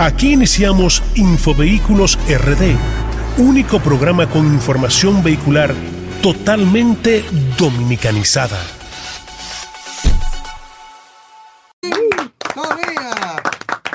[0.00, 2.76] Aquí iniciamos Infovehículos RD,
[3.36, 5.74] único programa con información vehicular
[6.22, 7.24] totalmente
[7.58, 8.60] dominicanizada.
[12.54, 13.42] Todavía.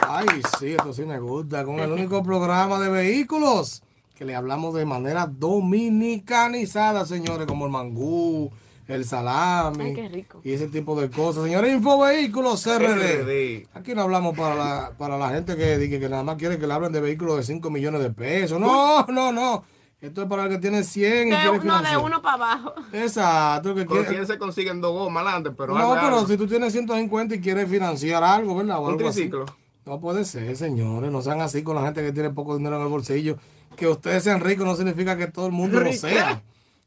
[0.05, 0.27] Ay,
[0.59, 1.63] sí, esto sí me gusta.
[1.63, 3.81] Con el único programa de vehículos
[4.13, 8.51] que le hablamos de manera dominicanizada, señores, como el mangú,
[8.87, 10.41] el salami Ay, qué rico.
[10.43, 11.43] y ese tipo de cosas.
[11.45, 13.67] Señores, Infovehículos CRD.
[13.73, 16.67] Aquí no hablamos para la, para la gente que, dice que nada más quiere que
[16.67, 18.59] le hablen de vehículos de 5 millones de pesos.
[18.59, 19.63] No, no, no.
[20.01, 22.73] Esto es para el que tiene 100 y De quiere uno, de uno para abajo.
[22.91, 24.15] Exacto, que Con quiere...
[24.15, 26.27] 100 se consiguen dos gomas adelante, pero no, pero algo.
[26.27, 28.79] si tú tienes 150 y quieres financiar algo, ¿verdad?
[28.79, 29.19] O un algo así.
[29.21, 29.45] triciclo.
[29.85, 31.09] No puede ser, señores.
[31.09, 33.37] No sean así con la gente que tiene poco dinero en el bolsillo.
[33.77, 36.41] Que ustedes sean ricos no significa que todo el mundo lo sea.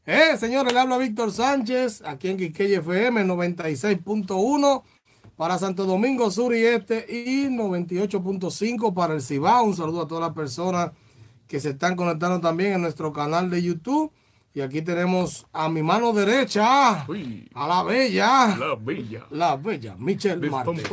[0.09, 4.83] Eh, señores, le habla Víctor Sánchez, aquí en Quiqueye FM 96.1
[5.35, 9.65] para Santo Domingo Sur y Este y 98.5 para el Cibao.
[9.65, 10.91] Un saludo a todas las personas
[11.45, 14.09] que se están conectando también en nuestro canal de YouTube.
[14.57, 19.27] Y aquí tenemos a mi mano derecha, Uy, a la bella, la villa.
[19.29, 20.89] la bella Michelle Martes.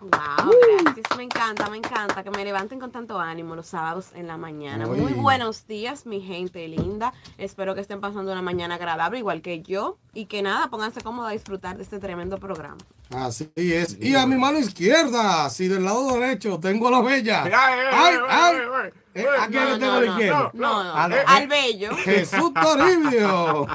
[0.00, 1.14] Wow, gracias.
[1.14, 4.86] Me encanta, me encanta que me levanten con tanto ánimo los sábados en la mañana.
[4.86, 7.12] Muy buenos días, mi gente linda.
[7.36, 9.98] Espero que estén pasando una mañana agradable, igual que yo.
[10.14, 12.78] Y que nada, pónganse cómodos a disfrutar de este tremendo programa.
[13.10, 13.98] Así es.
[14.00, 17.42] Y a mi mano izquierda, si del lado derecho tengo a la bella.
[17.44, 17.52] Ay,
[17.92, 20.50] ¡Ay, ay, Eh, ¿A quién le tengo a la izquierda?
[20.54, 21.16] No, no, no.
[21.26, 21.94] al bello.
[21.96, 23.66] Jesús Toribio.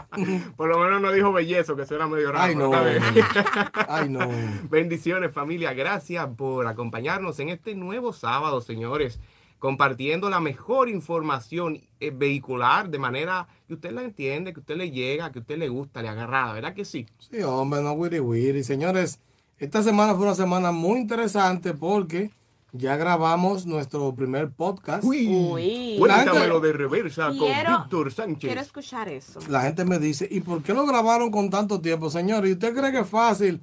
[0.56, 2.46] Por lo menos no dijo bellezo, que eso era medio raro.
[2.46, 2.72] Ay, no.
[3.88, 4.28] Ay, no.
[4.70, 9.20] Bendiciones familia, gracias por acompañarnos en este nuevo sábado, señores,
[9.60, 14.90] compartiendo la mejor información eh, vehicular de manera que usted la entiende, que usted le
[14.90, 17.06] llega, que usted le gusta, le agrada, ¿verdad que sí?
[17.20, 18.64] Sí, hombre, no wiri wiri.
[18.64, 19.20] Señores,
[19.58, 22.32] esta semana fue una semana muy interesante porque
[22.72, 25.04] ya grabamos nuestro primer podcast.
[25.04, 25.96] Uy.
[26.00, 28.40] Cuéntamelo de reversa Quiero- con Víctor Sánchez.
[28.50, 29.40] Quiero escuchar eso.
[29.50, 32.48] La gente me dice, ¿y por qué lo grabaron con tanto tiempo, señor?
[32.48, 33.60] ¿Y usted cree que es fácil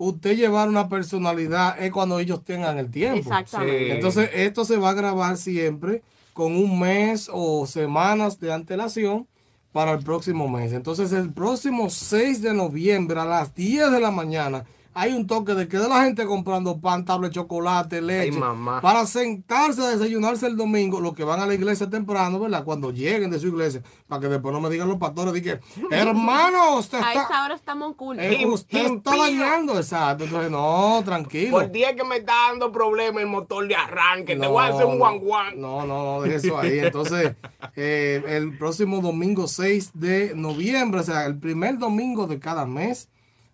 [0.00, 3.18] usted llevar una personalidad es cuando ellos tengan el tiempo?
[3.18, 3.86] Exactamente.
[3.86, 3.90] Sí.
[3.90, 6.02] Entonces, esto se va a grabar siempre
[6.32, 9.26] con un mes o semanas de antelación
[9.72, 10.72] para el próximo mes.
[10.72, 14.64] Entonces, el próximo 6 de noviembre a las 10 de la mañana
[15.00, 18.82] hay un toque de que de la gente comprando pan, tablet, chocolate, leche, mamá.
[18.82, 22.64] para sentarse a desayunarse el domingo, los que van a la iglesia temprano, ¿verdad?
[22.64, 25.60] Cuando lleguen de su iglesia, para que después no me digan los pastores, de que,
[25.90, 27.22] hermano, usted A está...
[27.22, 28.20] esa hora estamos cool.
[28.20, 30.24] eh, usted está dañando, exacto.
[30.24, 31.52] Entonces, no, tranquilo.
[31.52, 34.84] Por día que me está dando problema el motor de arranque, te voy a hacer
[34.84, 35.58] un guan guan.
[35.58, 36.78] No, no, no, deje eso ahí.
[36.80, 37.36] Entonces,
[37.74, 43.08] eh, el próximo domingo 6 de noviembre, o sea, el primer domingo de cada mes,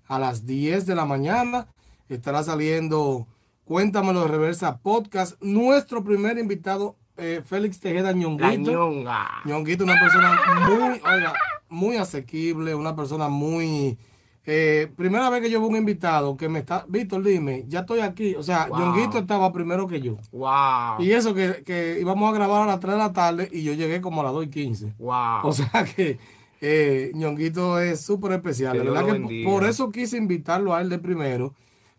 [0.09, 1.67] a las 10 de la mañana,
[2.09, 3.27] estará saliendo
[3.65, 5.41] Cuéntamelo de Reversa Podcast.
[5.43, 8.91] Nuestro primer invitado, eh, Félix Tejeda Ñonguito.
[9.45, 11.33] Ñonguito, una persona muy, oiga,
[11.69, 13.99] muy asequible, una persona muy...
[14.45, 16.85] eh, primera vez que yo veo un invitado que me está...
[16.87, 18.37] Víctor, dime, ya estoy aquí.
[18.37, 18.79] O sea, Wow.
[18.79, 20.17] Ñonguito estaba primero que yo.
[20.31, 21.01] Wow.
[21.01, 23.73] Y eso que, que íbamos a grabar a las 3 de la tarde y yo
[23.73, 24.95] llegué como a las 2 y 15.
[24.99, 25.41] Wow.
[25.43, 26.19] O sea que
[26.69, 28.73] eh, Ñonguito es súper especial.
[28.73, 31.55] Que verdad que por eso quise invitarlo a él de primero.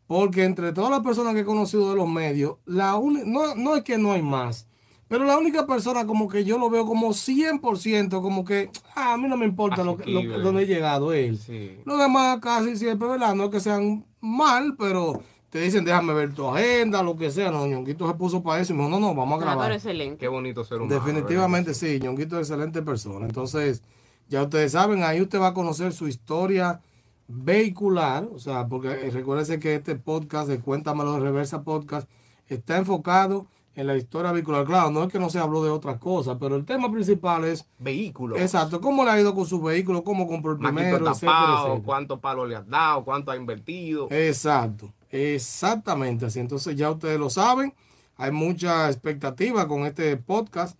[0.07, 3.75] Porque entre todas las personas que he conocido de los medios, la uni- no, no
[3.75, 4.67] es que no hay más.
[5.09, 9.17] Pero la única persona como que yo lo veo como 100%, como que ah, a
[9.17, 11.37] mí no me importa lo que, lo donde he llegado él.
[11.37, 11.77] Sí.
[11.85, 13.35] Los demás casi siempre, ¿verdad?
[13.35, 17.51] No es que sean mal, pero te dicen déjame ver tu agenda, lo que sea.
[17.51, 19.65] No, Ñonguito se puso para eso y me dijo, no, no, vamos a Ah, grabar.
[19.67, 20.17] pero excelente.
[20.17, 20.93] Qué bonito ser humano.
[20.93, 23.25] Definitivamente sí, Ñonguito es excelente persona.
[23.25, 23.83] Entonces,
[24.29, 26.81] ya ustedes saben, ahí usted va a conocer su historia
[27.27, 32.09] vehicular, o sea, porque eh, recuérdense que este podcast de Cuéntamelo de Reversa Podcast
[32.47, 34.65] está enfocado en la historia vehicular.
[34.65, 37.65] Claro, no es que no se habló de otras cosas, pero el tema principal es,
[37.77, 38.37] Vehículo.
[38.37, 41.83] exacto, cómo le ha ido con su vehículo, cómo compró el primero, etcétera, tapado, etcétera.
[41.85, 44.07] cuántos palos le has dado, cuánto ha invertido.
[44.09, 46.39] Exacto, exactamente así.
[46.39, 47.73] Entonces ya ustedes lo saben,
[48.15, 50.77] hay mucha expectativa con este podcast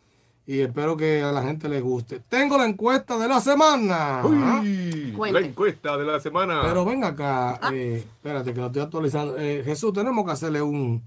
[0.48, 2.22] y espero que a la gente le guste.
[2.30, 4.22] Tengo la encuesta de la semana.
[4.26, 6.62] Uy, la encuesta de la semana.
[6.64, 9.38] Pero ven acá, eh, espérate que lo estoy actualizando.
[9.38, 11.04] Eh, Jesús, tenemos que hacerle un,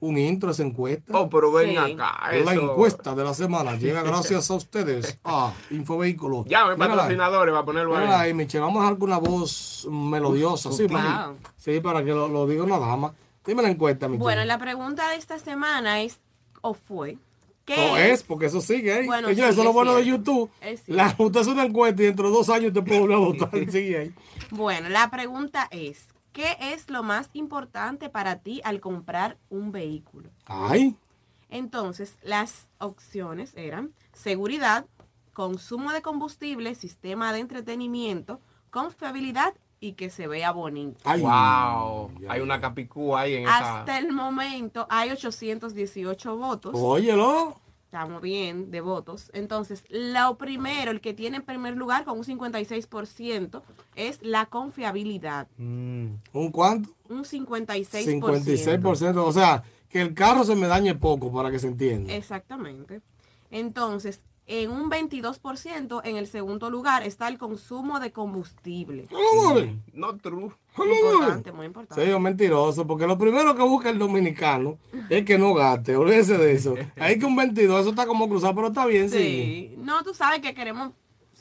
[0.00, 1.16] un intro a esa encuesta.
[1.16, 1.76] oh, pero ven Sí.
[1.76, 2.18] acá.
[2.32, 2.72] la eso.
[2.72, 6.44] encuesta de la semana llega gracias a ustedes a Infovehículo.
[6.46, 6.96] Llame Mírala ahí.
[6.98, 8.08] patrocinadores, va a ponerlo ahí.
[8.08, 8.64] ahí, Michelle.
[8.64, 10.72] Vamos a dejar con una voz melodiosa.
[10.72, 13.12] Sí, para, sí, para que lo, lo diga una dama.
[13.46, 14.22] Dime la encuesta, Michelle.
[14.24, 16.18] Bueno, la pregunta de esta semana es,
[16.62, 17.16] o fue,
[17.64, 19.06] ¿qué No es, porque eso sigue ahí.
[19.06, 20.04] Bueno, sí, eso es lo bueno de.
[20.04, 20.50] YouTube.
[20.86, 23.50] La, usted hace una encuesta y dentro de dos años te puede volver a votar.
[23.70, 24.14] sigue ahí.
[24.50, 30.30] Bueno, la pregunta es, ¿qué es lo más importante para ti al comprar un vehículo?
[30.46, 30.96] Ay,
[31.50, 34.86] Entonces, las opciones eran seguridad,
[35.32, 41.00] consumo de combustible, sistema de entretenimiento, confiabilidad y que se vea bonito.
[41.02, 41.30] Ay, wow.
[41.30, 42.40] ay, Hay ay.
[42.40, 43.80] una capicúa ahí en esa.
[43.80, 46.72] Hasta el momento hay 818 votos.
[46.72, 47.60] Óyelo.
[47.86, 49.28] Estamos bien de votos.
[49.34, 53.60] Entonces, lo primero, el que tiene en primer lugar con un 56%
[53.96, 55.48] es la confiabilidad.
[55.58, 56.14] Mm.
[56.32, 56.90] ¿Un cuánto?
[57.08, 58.20] Un 56%.
[58.22, 59.16] 56%.
[59.16, 62.14] O sea, que el carro se me dañe poco para que se entienda.
[62.14, 63.02] Exactamente.
[63.50, 69.06] Entonces, en un 22% en el segundo lugar está el consumo de combustible.
[69.10, 70.50] Vamos No true.
[70.76, 72.02] Importante, muy importante.
[72.02, 74.78] Sí, es mentiroso, porque lo primero que busca el dominicano
[75.10, 76.74] es que no gaste, olvídese de eso.
[76.96, 79.18] Hay que un 22, eso está como cruzado, pero está bien, sí.
[79.18, 79.74] Sí.
[79.78, 80.92] No, tú sabes que queremos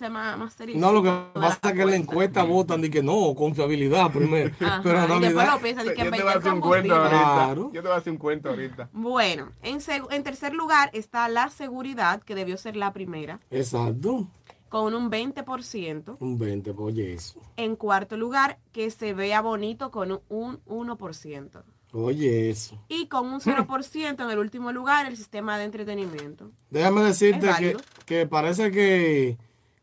[0.01, 0.77] ser más, más serios.
[0.77, 4.51] No, lo que pasa es que en la encuesta votan y que no, confiabilidad primero.
[4.59, 7.55] Ajá, pero y después lo piensan que Yo te voy a hacer un cuento ahorita.
[7.55, 8.89] Yo te voy a hacer un cuento ahorita.
[8.91, 14.27] Bueno, en, en tercer lugar está la seguridad, que debió ser la primera, exacto,
[14.69, 16.17] con un 20%.
[16.19, 17.41] un 20, pues oye eso.
[17.57, 21.63] En cuarto lugar, que se vea bonito con un 1%.
[21.93, 22.81] Oye eso.
[22.87, 26.51] Y con un 0% en el último lugar, el sistema de entretenimiento.
[26.69, 29.37] Déjame decirte que, que parece que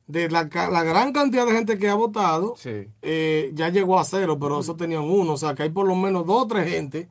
[0.09, 2.89] de la, ca- la gran cantidad de gente que ha votado, Sí.
[3.03, 5.35] eh, ya llegó a cero, pero eso tenían uno.
[5.35, 7.09] O sea, que hay por lo menos dos o tres gente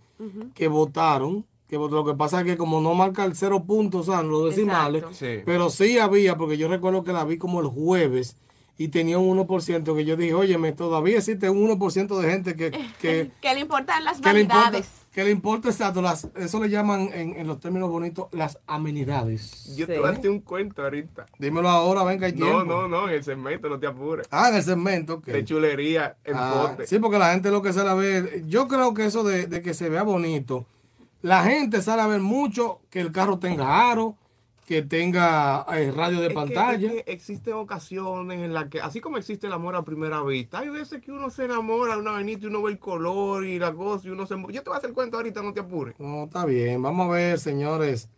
[0.54, 1.46] que votaron.
[1.70, 4.46] Que lo que pasa es que como no marca el cero puntos, o sea, los
[4.56, 5.04] decimales.
[5.12, 5.40] Sí.
[5.46, 8.38] pero sí había, porque yo recuerdo que la vi como el jueves
[8.78, 12.72] y tenía un 1% que yo dije, óyeme, todavía existe un 1% de gente que,
[13.02, 14.90] que, Que le importan las que le importa, vanidades.
[15.18, 19.76] Que le importa exacto, las, eso le llaman en, en los términos bonitos las amenidades.
[19.76, 20.00] Yo te Sí.
[20.00, 21.26] voy a hacer un cuento ahorita.
[21.40, 22.64] Dímelo ahora, venga, hay tiempo.
[22.64, 24.28] No, no, no, en el segmento, no te apures.
[24.30, 25.16] Ah, en el segmento.
[25.16, 25.26] ok.
[25.26, 26.86] De chulería en Ah, pote.
[26.86, 29.64] sí, porque la gente lo que sale a ver, yo creo que eso de, de
[29.64, 30.68] que se vea bonito,
[31.24, 34.16] la gente sale a ver mucho que el carro tenga aro,
[34.68, 36.88] que tenga eh, radio de Es que- pantalla.
[36.92, 40.60] es que existen ocasiones en las que, así como existe el amor a primera vista,
[40.60, 43.60] hay veces que uno se enamora de una vainita y uno ve el color y
[43.60, 44.36] la cosa y uno se...
[44.36, 45.96] Yo te voy a hacer el cuento ahorita, no te apures.
[46.00, 46.82] No, está bien.
[46.82, 48.10] Vamos a ver, señores.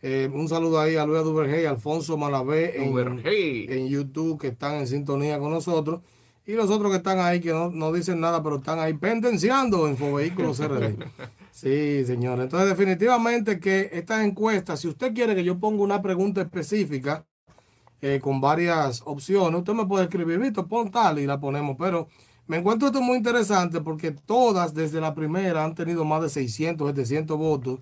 [0.00, 5.38] Eh, un saludo ahí a Luis Duvergey, Alfonso Malavé en YouTube que están en sintonía
[5.38, 6.00] con nosotros.
[6.46, 9.86] Y los otros que están ahí que no, no dicen nada, pero están ahí pendenciando
[9.86, 11.04] en Fovehículos RD.
[11.60, 12.44] Sí, señores.
[12.44, 17.26] Entonces, definitivamente que estas encuestas, si usted quiere que yo ponga una pregunta específica
[18.00, 21.74] eh, con varias opciones, usted me puede escribir, Víctor, pon tal y la ponemos.
[21.76, 22.06] Pero
[22.46, 26.90] me encuentro esto muy interesante porque todas desde la primera han tenido más de 600,
[26.90, 27.80] 700 votos.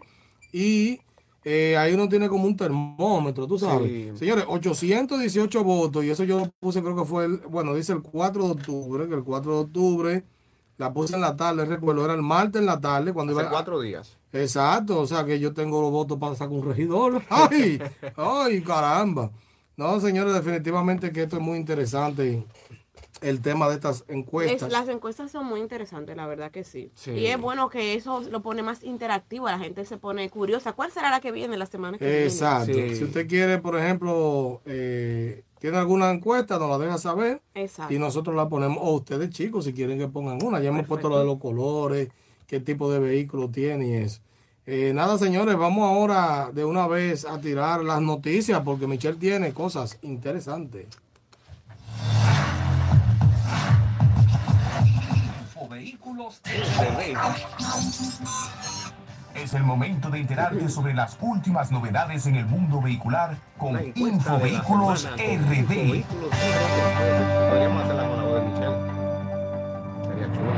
[0.52, 1.00] Y
[1.44, 3.90] eh, ahí uno tiene como un termómetro, tú sabes.
[3.90, 4.10] Sí.
[4.16, 8.00] Señores, 818 votos, y eso yo lo puse, creo que fue el, bueno, dice el
[8.00, 10.24] 4 de octubre, que el 4 de octubre
[10.78, 13.50] la puse en la tarde, recuerdo, era el martes en la tarde, cuando Hace iba
[13.50, 14.16] cuatro días.
[14.32, 17.22] Exacto, o sea que yo tengo los votos para sacar un regidor.
[17.30, 17.80] ¡Ay!
[18.16, 19.30] ¡Ay, caramba!
[19.76, 22.44] No, señores, definitivamente que esto es muy interesante,
[23.20, 24.70] el tema de estas Es- encuestas.
[24.70, 26.90] las encuestas son muy interesantes, la verdad que sí.
[26.94, 27.12] Sí.
[27.12, 30.72] Y es bueno que eso lo pone más interactivo, la gente se pone curiosa.
[30.72, 32.24] ¿Cuál será la que viene la semana que viene?
[32.24, 32.72] Exacto.
[32.74, 32.96] Sí.
[32.96, 37.92] Si usted quiere, por ejemplo, eh, tiene alguna encuesta, nos la deja saber Exacto.
[37.94, 38.78] y nosotros la ponemos.
[38.80, 40.60] O ustedes, chicos, si quieren que pongan una.
[40.60, 42.08] Ya hemos puesto lo de los colores,
[42.46, 44.20] qué tipo de vehículo tiene y eso.
[44.68, 49.52] Eh, nada, señores, vamos ahora de una vez a tirar las noticias porque Michelle tiene
[49.54, 50.86] cosas interesantes.
[55.80, 57.16] Infovehículos RD.
[59.34, 65.04] Es el momento de enterarte sobre las últimas novedades en el mundo vehicular con Infovehículos
[65.04, 65.18] RD.
[65.18, 66.04] Infovehículos RD.
[67.50, 68.76] Podríamos hacerla con la voz de Michelle.
[70.08, 70.52] Sería chulo.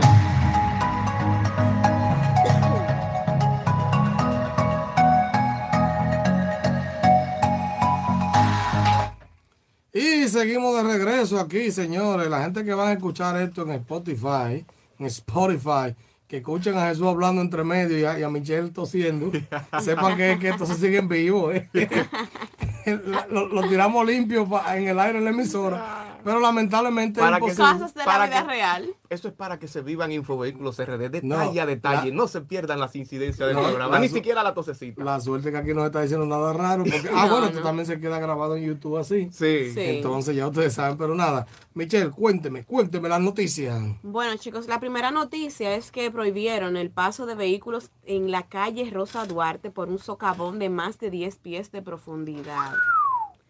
[9.92, 12.28] Y seguimos de regreso aquí, señores.
[12.28, 14.64] La gente que van a escuchar esto en Spotify,
[14.98, 15.94] en Spotify,
[16.26, 19.30] que escuchen a Jesús hablando entre medio y a, y a Michelle tosiendo,
[19.80, 21.52] sepan que, que esto se sigue en vivo.
[21.52, 21.68] ¿eh?
[23.30, 26.04] lo, lo tiramos limpio pa- en el aire en la emisora.
[26.24, 27.46] Pero lamentablemente es Para que.
[27.46, 28.90] Cosas de la Para vida que- real.
[29.08, 32.40] Eso es para que se vivan Infovehículos RD, detalle No, a detalle, la- no se
[32.42, 35.02] pierdan las incidencias del No, programa, ni su- siquiera la tosecita.
[35.04, 36.82] La suerte que aquí no está diciendo nada raro.
[36.82, 39.28] Porque, ah, No, bueno, esto también se queda grabado en YouTube así.
[39.32, 39.70] Sí.
[39.72, 39.80] Sí.
[39.80, 41.46] Entonces ya ustedes saben, pero nada.
[41.78, 43.80] Michelle, cuénteme, cuénteme las noticias.
[44.02, 48.90] Bueno, chicos, la primera noticia es que prohibieron el paso de vehículos en la calle
[48.90, 52.72] Rosa Duarte por un socavón de más de 10 pies de profundidad.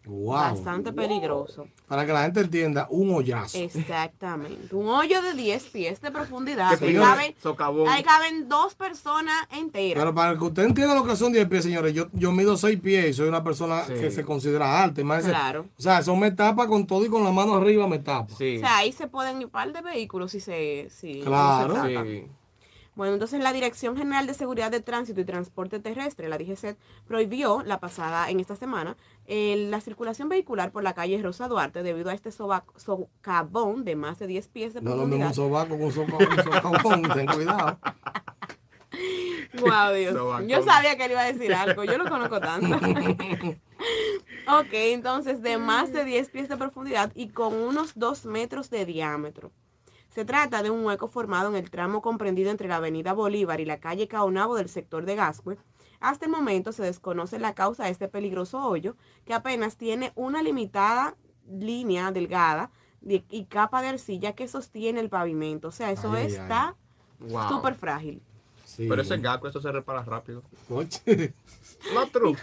[0.05, 0.31] Wow.
[0.33, 1.67] Bastante peligroso.
[1.87, 3.57] Para que la gente entienda, un hoyazo.
[3.57, 4.75] Exactamente.
[4.75, 6.77] Un hoyo de 10 pies de profundidad.
[6.79, 7.35] Que caben,
[7.87, 10.01] ahí caben dos personas enteras.
[10.01, 12.79] Pero para que usted entienda lo que son 10 pies, señores, yo, yo mido 6
[12.79, 13.93] pies y soy una persona Sí.
[13.93, 15.01] que se considera alta.
[15.01, 15.65] Imagínense, Claro.
[15.77, 18.33] O sea, eso me tapa con todo y con la mano arriba me tapa.
[18.37, 18.57] Sí.
[18.57, 20.87] O sea, ahí se pueden ir un par de vehículos si se...
[20.89, 21.75] Si Claro.
[21.75, 22.03] no se trata.
[22.07, 22.25] sí.
[22.99, 26.77] Bueno, entonces la Dirección General de Seguridad de Tránsito y Transporte Terrestre, la DGCET,
[27.07, 31.81] prohibió la pasada, en esta semana, eh, la circulación vehicular por la calle Rosa Duarte
[31.81, 35.27] debido a este socavón de más de 10 pies de No profundidad.
[35.27, 35.93] un sobaco con un un
[36.43, 37.79] socavón, ten cuidado.
[39.61, 40.13] Wow, Dios.
[40.13, 40.47] Sobacón.
[40.49, 42.75] Yo sabía que él iba a decir algo, yo lo conozco tanto.
[44.59, 48.85] ok, entonces de más de 10 pies de profundidad y con unos 2 metros de
[48.85, 49.53] diámetro.
[50.19, 53.65] Se trata de un hueco formado en el tramo comprendido entre la avenida Bolívar y
[53.65, 55.57] la calle Caonabo del sector de Gascue.
[56.01, 60.43] Hasta el momento se desconoce la causa de este peligroso hoyo, que apenas tiene una
[60.43, 61.15] limitada
[61.49, 65.69] línea delgada de- y capa de arcilla que sostiene el pavimento.
[65.69, 66.75] O sea, eso Ay, está
[67.21, 67.47] Wow.
[67.47, 68.21] súper frágil.
[68.65, 68.87] Sí.
[68.89, 70.43] Pero ese gaco, eso se repara rápido.
[70.69, 71.33] Oye,
[72.11, 72.35] true.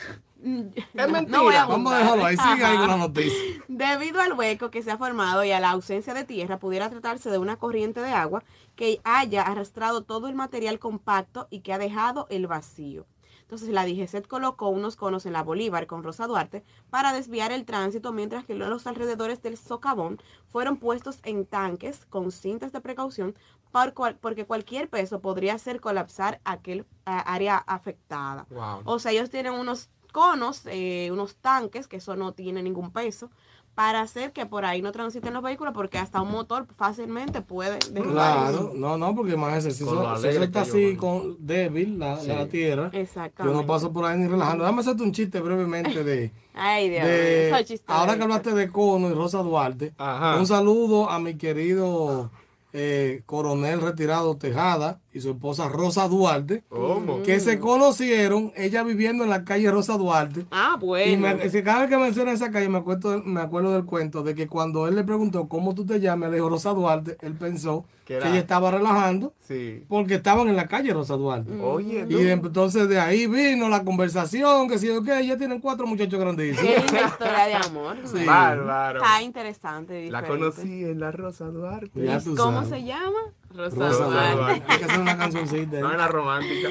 [0.43, 0.61] Mm,
[0.95, 1.41] Es mentira.
[1.41, 3.33] voy a Vamos a dejarlo ahí, sigue ahí con la noticia.
[3.69, 7.31] Debido al hueco que se ha formado y a la ausencia de tierra, pudiera tratarse
[7.31, 11.79] de una corriente de agua que haya arrastrado todo el material compacto y que ha
[11.79, 13.07] dejado el vacío.
[13.41, 17.65] Entonces la DGCET colocó unos conos en la Bolívar con Rosa Duarte para desviar el
[17.65, 23.37] tránsito, mientras que los alrededores del socavón fueron puestos en tanques con cintas de precaución
[23.71, 28.47] por cual- porque cualquier peso podría hacer colapsar aquel área afectada.
[28.51, 28.83] Wow.
[28.85, 33.29] O sea, ellos tienen unos conos, eh, unos tanques, que eso no tiene ningún peso,
[33.75, 37.79] para hacer que por ahí no transiten los vehículos, porque hasta un motor fácilmente puede
[37.81, 42.17] Claro, no, no, porque si eso, lo si eso está yo así con débil, la,
[42.19, 42.29] Sí.
[42.29, 43.55] la tierra, Exactamente.
[43.55, 44.65] yo no paso por ahí ni relajando.
[44.65, 48.01] Déjame hacerte un chiste brevemente de, Ay, Dios de chistosa.
[48.01, 50.39] ahora que hablaste de Cono y Rosa Duarte, Ajá.
[50.39, 52.31] un saludo a mi querido
[52.79, 57.23] eh, coronel retirado Tejada y su esposa Rosa Duarte, ¿Cómo?
[57.23, 60.45] que se conocieron, ella viviendo en la calle Rosa Duarte.
[60.51, 61.11] Ah, bueno.
[61.11, 64.23] Y me, si cada vez que menciona esa calle me acuerdo, me acuerdo del cuento
[64.23, 67.33] de que cuando él le preguntó cómo tú te llamas, le dijo Rosa Duarte, él
[67.33, 69.85] pensó Que que, ella estaba relajando Sí.
[69.89, 71.51] porque estaban en la calle Rosa Duarte.
[71.63, 75.61] Oye, Y de- entonces de ahí vino la conversación, que si yo qué, ya tienen
[75.61, 76.61] cuatro muchachos grandísimos.
[76.63, 77.97] Qué linda historia de amor.
[78.05, 78.25] Sí.
[78.25, 78.99] Bárbaro.
[79.03, 80.11] Está interesante.
[80.11, 82.05] La conocí en la Rosa Duarte.
[82.05, 82.66] Ya tú ¿Cómo sabes.
[82.69, 83.19] Se llama?
[83.55, 84.47] Rosa, Rosa.
[84.49, 85.81] Hay que hacer una cancioncita.
[85.81, 86.69] No era romántica.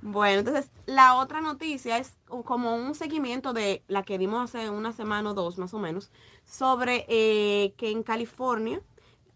[0.00, 4.92] Bueno, entonces la otra noticia es como un seguimiento de la que dimos hace una
[4.92, 6.10] semana o dos más o menos,
[6.44, 8.80] sobre eh, que en California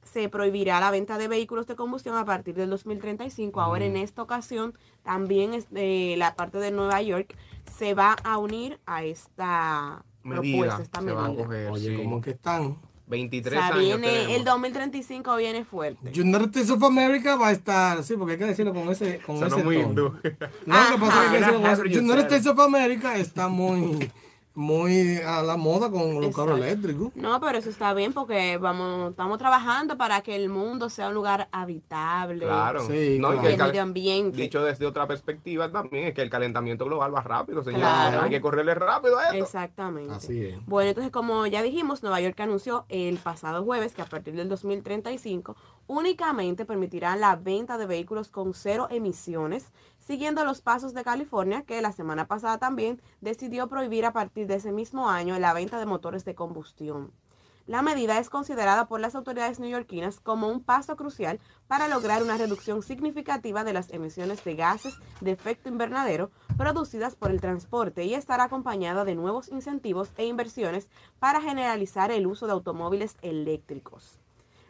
[0.04, 3.60] se prohibirá la venta de vehículos de combustión a partir del 2035.
[3.60, 7.36] Ahora en esta ocasión también es de la parte de Nueva York
[7.70, 10.40] se va a unir a esta Medida.
[10.42, 11.44] propuesta, esta se van a medida.
[11.44, 11.70] coger.
[11.70, 12.02] Oye, sí.
[12.02, 12.78] como que están.
[13.12, 13.78] O 23 sea, años.
[13.80, 14.36] viene, tenemos.
[14.36, 16.08] el 2035 viene fuerte.
[16.20, 19.38] United States of America va a estar, sí, porque hay que decirlo con ese, con
[19.38, 19.88] Sonó ese muy tono.
[19.88, 20.02] hindú.
[20.04, 21.46] No, lo que pasa es que hay que Ajá.
[21.46, 22.20] decirlo con ese- Whatever you United.
[22.24, 24.10] States of America está muy,
[24.54, 27.10] muy a la moda con los carros eléctricos.
[27.14, 31.14] No, pero eso está bien porque vamos, estamos trabajando para que el mundo sea un
[31.14, 32.44] lugar habitable.
[32.44, 32.86] Claro.
[32.86, 33.42] Sí, No, y claro.
[33.42, 34.36] que Y el el medio ambiente.
[34.36, 37.80] Dicho desde otra perspectiva también, es que el calentamiento global va rápido, señor.
[37.80, 38.22] Claro.
[38.22, 39.36] Hay que correrle rápido a esto.
[39.36, 40.14] Exactamente.
[40.14, 40.66] Así es.
[40.66, 44.48] Bueno, entonces como ya dijimos, Nueva York anunció el pasado jueves que a partir del
[44.48, 45.56] 2035
[45.86, 49.70] únicamente permitirá la venta de vehículos con cero emisiones,
[50.02, 54.56] siguiendo los pasos de California, que la semana pasada también decidió prohibir a partir de
[54.56, 57.12] ese mismo año la venta de motores de combustión.
[57.66, 62.36] La medida es considerada por las autoridades neoyorquinas como un paso crucial para lograr una
[62.36, 68.14] reducción significativa de las emisiones de gases de efecto invernadero producidas por el transporte y
[68.14, 70.90] estará acompañada de nuevos incentivos e inversiones
[71.20, 74.21] para generalizar el uso de automóviles eléctricos.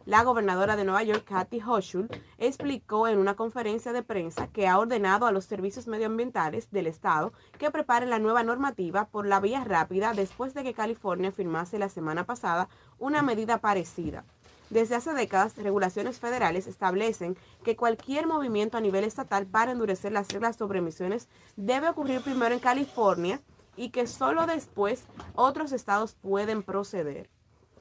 [0.05, 4.77] La gobernadora de Nueva York, Kathy Hochul, explicó en una conferencia de prensa que ha
[4.77, 9.63] ordenado a los servicios medioambientales del estado que preparen la nueva normativa por la vía
[9.63, 12.67] rápida después de que California firmase la semana pasada
[12.99, 14.25] una medida parecida.
[14.69, 20.27] Desde hace décadas, regulaciones federales establecen que cualquier movimiento a nivel estatal para endurecer las
[20.33, 23.39] reglas sobre emisiones debe ocurrir primero en California
[23.77, 25.05] y que solo después
[25.35, 27.29] otros estados pueden proceder.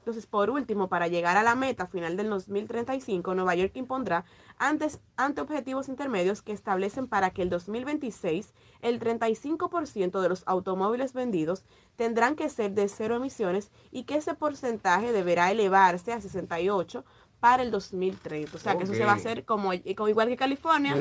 [0.03, 4.25] Entonces, por último, para llegar a la meta final del 2035, Nueva York impondrá
[4.59, 11.13] antes, ante objetivos intermedios que establecen para que el 2026 el 35% de los automóviles
[11.13, 17.05] vendidos tendrán que ser de cero emisiones y que ese porcentaje deberá elevarse a 68
[17.39, 18.57] para el 2030.
[18.57, 20.97] O sea, que eso se va a hacer como, como igual que California,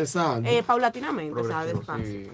[0.45, 2.05] eh, paulatinamente, o sea, despacio.
[2.05, 2.29] sí.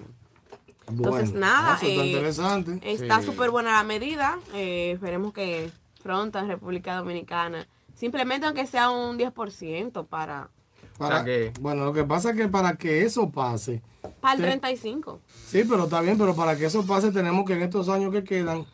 [0.90, 3.26] Entonces, Bueno, nada, está eh, está Sí.
[3.26, 4.38] súper buena la medida.
[4.54, 10.50] eh, esperemos que pronto en República Dominicana, simplemente aunque sea un 10% para,
[10.98, 13.82] Para, sea que- Bueno, lo que pasa es que para que eso pase,
[14.22, 14.44] para el Sí.
[14.46, 15.20] 35.
[15.46, 18.24] sí, pero está bien, pero para que eso pase tenemos que en estos años que
[18.24, 18.66] quedan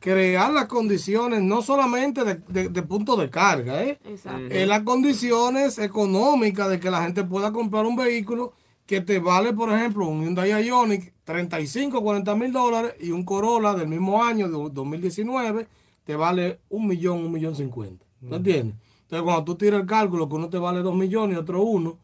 [0.00, 3.98] crear las condiciones, no solamente de, de- de punto de carga, ¿eh?
[4.04, 4.46] Exacto.
[4.50, 8.52] Eh, las condiciones económicas de que la gente pueda comprar un vehículo
[8.86, 13.74] que te vale, por ejemplo, un Hyundai Ioniq 35, 40 mil dólares y un Corolla
[13.74, 15.66] del mismo año, de 2019,
[16.08, 18.06] te vale un millón, un millón cincuenta.
[18.22, 18.76] ¿Me entiendes?
[19.02, 21.98] Entonces, cuando tú tiras el cálculo que uno te vale dos millones y otro uno,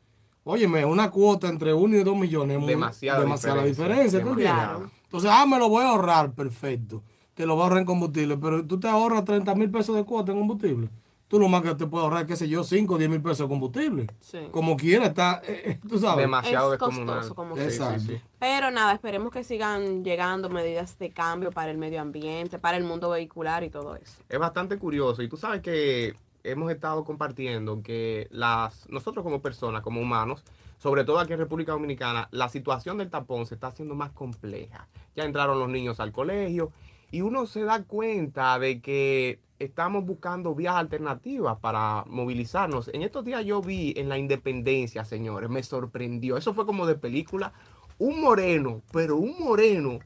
[0.45, 4.19] óyeme, una cuota entre uno y dos millones es Demasiada demasiada diferencia.
[4.19, 4.23] diferencia.
[4.23, 4.93] ¿tú entiendes?
[5.05, 7.03] Entonces, ah, me lo voy a ahorrar, perfecto.
[7.33, 10.05] Te lo voy a ahorrar en combustible, pero tú te ahorras 30 mil pesos de
[10.05, 10.91] cuota en combustible.
[11.28, 13.38] Tú lo más que te puedes ahorrar, qué sé yo, 5 o 10 mil pesos
[13.40, 14.07] de combustible.
[14.21, 14.38] Sí.
[14.52, 16.19] Como quiera, está, eh, eh, tú sabes.
[16.25, 17.16] Demasiado Es descomunal.
[17.16, 18.00] costoso, como Sí, que- sí, Exacto.
[18.07, 18.21] sí.
[18.38, 22.85] Pero nada, esperemos que sigan llegando medidas de cambio para el medio ambiente, para el
[22.85, 24.23] mundo vehicular y todo eso.
[24.28, 26.14] es bastante curioso y tú sabes que
[26.45, 30.45] hemos estado compartiendo que las nosotros como personas, como humanos,
[30.78, 34.87] sobre todo aquí en República Dominicana, la situación del tapón se está haciendo más compleja.
[35.16, 36.71] Ya entraron los niños al colegio
[37.11, 42.88] y uno se da cuenta de que estamos buscando vías alternativas para movilizarnos.
[42.92, 46.37] En estos días yo vi en la Independencia, señores, me sorprendió.
[46.37, 47.52] Eso fue como de película.
[47.99, 49.99] Un moreno, pero un moreno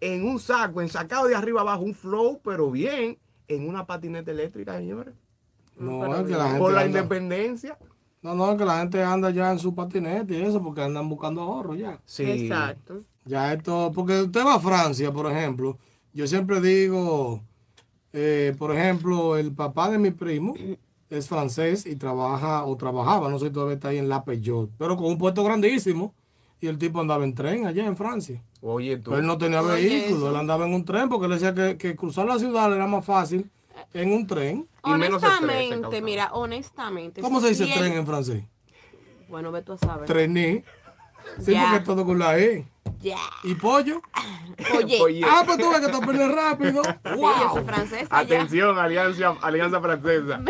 [0.00, 3.18] en un saco, ensacado de arriba abajo, un flow, pero bien,
[3.48, 5.14] en una patineta eléctrica, señores.
[5.78, 7.78] No, Pero es que la gente Por la anda- independencia.
[8.22, 11.08] no, no, es que la gente anda ya en su patinete y eso, porque andan
[11.08, 11.98] buscando ahorro ya.
[12.04, 12.22] Sí.
[12.24, 13.00] Exacto.
[13.24, 15.78] Ya esto, porque usted va a Francia, por ejemplo,
[16.12, 17.40] yo siempre digo,
[18.14, 20.54] eh, por ejemplo, el papá de mi primo
[21.10, 24.70] es francés y trabaja, o trabajaba, no sé si todavía está ahí en La Peugeot,
[24.78, 26.14] pero con un puesto grandísimo,
[26.60, 28.40] y el tipo andaba en tren allá en Francia.
[28.62, 29.10] Oye, tú.
[29.10, 31.96] Pero él no tenía vehículo, él andaba en un tren porque él decía que, que
[31.96, 33.50] cruzar la ciudad le era más fácil
[33.92, 34.68] en un tren.
[34.84, 37.20] Y menos Honestamente, mira, honestamente.
[37.20, 38.44] ¿Cómo se dice tren en francés?
[39.28, 40.06] Bueno, ve tú a saber.
[40.06, 40.64] Trené.
[41.40, 42.66] Sí, porque todo con la E.
[43.00, 43.18] Ya.
[43.42, 44.00] ¿Y pollo?
[44.76, 45.20] Oye.
[45.24, 46.82] Ah, pues tú ves que te aprendes rápido.
[46.84, 47.54] sí, yo ¡Wow!
[47.54, 48.18] soy francesa ya.
[48.18, 50.40] Atención, alianza, alianza francesa.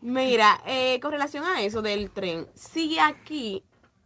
[0.00, 3.62] Mira, eh, con relación a eso del tren, si aquí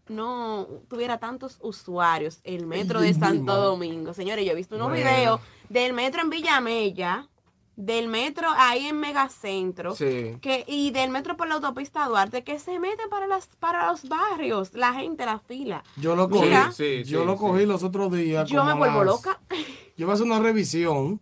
[0.08, 3.54] no tuviera tantos usuarios el metro de Santo.
[3.56, 5.08] Domingo, señores, yo he visto unos Bueno.
[5.08, 5.40] videos
[5.70, 7.28] del metro en Villamella,
[7.76, 10.36] del metro ahí en Megacentro, Sí.
[10.40, 14.08] que, y del metro por la autopista Duarte, que se meten para las para los
[14.08, 15.84] barrios, la gente, la fila.
[15.96, 16.72] Yo lo cogí, Mira.
[16.72, 17.38] Sí, sí, yo lo sí.
[17.40, 18.48] cogí los otros días.
[18.48, 19.38] Yo me vuelvo las- loca.
[19.96, 21.20] Yo iba a hacer una revisión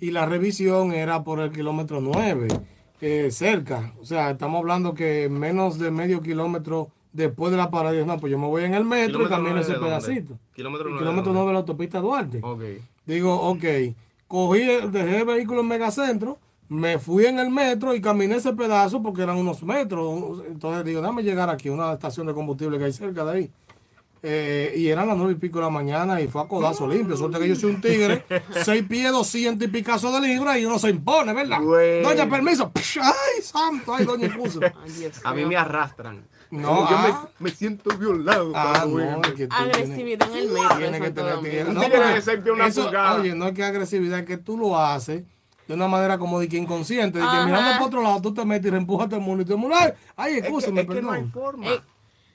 [0.00, 2.48] y la revisión era por el kilómetro 9,
[3.00, 3.92] eh, cerca.
[4.00, 8.04] O sea, estamos hablando que menos de medio kilómetro después de la parada.
[8.04, 10.38] No, pues yo me voy en el metro y ¿Kilómetro también ese pedacito.
[10.54, 11.38] Kilómetro El nueve de kilómetro dónde?
[11.40, 12.40] 9 de la autopista Duarte.
[12.42, 12.62] Ok.
[13.06, 13.64] Digo, ok,
[14.28, 18.52] cogí, el- dejé el vehículo en Megacentro, me fui en el metro y caminé ese
[18.54, 20.42] pedazo porque eran unos metros.
[20.48, 23.50] Entonces digo, déjame llegar aquí, una estación de combustible que hay cerca de ahí.
[24.26, 27.14] Eh, y eran las nueve y pico de la mañana y fue a codazo limpio.
[27.14, 28.24] Suerte que yo soy un tigre,
[28.64, 31.60] seis pies, doscientos y picazo de libra y uno se impone, ¿verdad?
[31.60, 32.02] Güey.
[32.02, 32.72] Doña, permiso.
[33.02, 34.60] Ay, santo, ay, doña puso.
[35.24, 36.24] A mí me arrastran.
[36.50, 37.28] No, yo ah.
[37.38, 38.52] me, me siento violado.
[38.54, 40.76] Ah, no, que tú tienes- Agresividad en el metro.
[40.76, 42.90] Tiene de que tener No, pero una eso.
[43.18, 45.24] Oye, no es que agresividad, es que tú lo haces
[45.66, 47.46] de una manera como de que inconsciente, de que Ajá.
[47.46, 49.76] mirando para otro lado tú te metes y reempujas todo el mundo y el mundo,
[49.78, 51.66] ay, ay, Es que, escúchame, es que no hay forma.
[51.66, 51.80] Eh,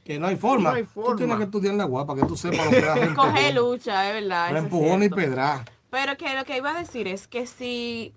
[0.04, 0.70] que no hay forma.
[0.72, 1.16] no hay Tú forma.
[1.16, 4.52] tienes que estudiar la guapa que tú sepas lo que es Coge lucha, es verdad.
[4.52, 5.64] Reempujón y pedra.
[5.92, 8.14] Pero que lo que iba a decir es que si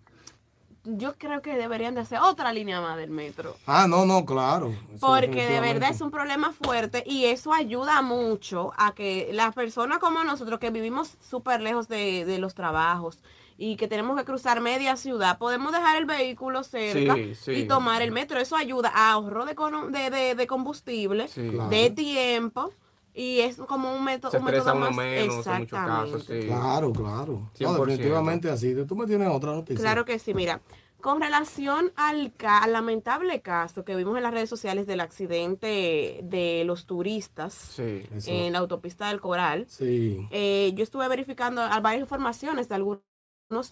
[0.84, 3.56] yo creo que deberían de hacer otra línea más del metro.
[3.66, 4.74] Ah, no, no, claro.
[5.00, 9.98] Porque de verdad es un problema fuerte y eso ayuda mucho a que las personas
[9.98, 13.22] como nosotros que vivimos súper lejos de, de los trabajos
[13.58, 17.52] y que tenemos que cruzar media ciudad, podemos dejar el vehículo cerca Sí, sí.
[17.52, 18.40] y tomar el metro.
[18.40, 21.48] Eso ayuda a ahorro de, cono- de, de- de combustible, Sí.
[21.50, 21.68] Claro.
[21.70, 22.72] de tiempo
[23.14, 26.14] y es como un método, Se un método más menos en muchos casos.
[26.22, 26.42] Exactamente.
[26.42, 26.46] Sí.
[26.48, 27.32] Claro, claro.
[27.32, 27.86] No, 100%.
[27.86, 28.74] definitivamente así.
[28.86, 29.82] Tú me tienes otra noticia.
[29.82, 30.60] Claro que sí, mira.
[31.00, 36.20] Con relación al, ca- al lamentable caso que vimos en las redes sociales del accidente
[36.22, 38.04] de los turistas Sí.
[38.26, 40.26] En la autopista del Coral, Sí.
[40.30, 43.02] eh, yo estuve verificando varias informaciones de algunos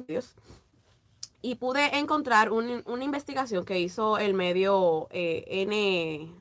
[0.08, 0.34] medios
[1.40, 6.34] y pude encontrar un- una investigación que hizo el medio eh, N,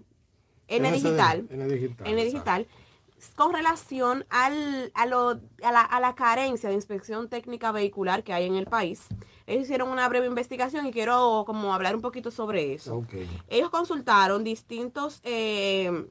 [0.68, 1.48] N Digital.
[1.52, 2.08] N digital.
[2.08, 2.68] N Digital
[3.36, 8.34] con relación al, a, lo- a la, a la carencia de inspección técnica vehicular que
[8.34, 9.08] hay en el país.
[9.48, 12.98] Ellos hicieron una breve investigación y quiero como hablar un poquito sobre eso.
[13.48, 16.06] Ellos consultaron distintos eh,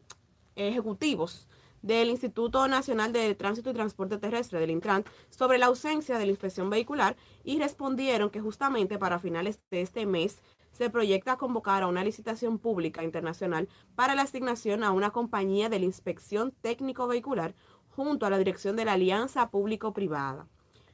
[0.57, 1.47] ejecutivos
[1.81, 6.33] del Instituto Nacional de Tránsito y Transporte Terrestre, del Intran, sobre la ausencia de la
[6.33, 10.43] inspección vehicular y respondieron que justamente para finales de este mes
[10.79, 15.81] se proyecta convocar a una licitación pública internacional para la asignación a una compañía de
[15.81, 17.57] la inspección técnico vehicular
[17.89, 20.47] junto a la dirección de la Alianza Público-Privada.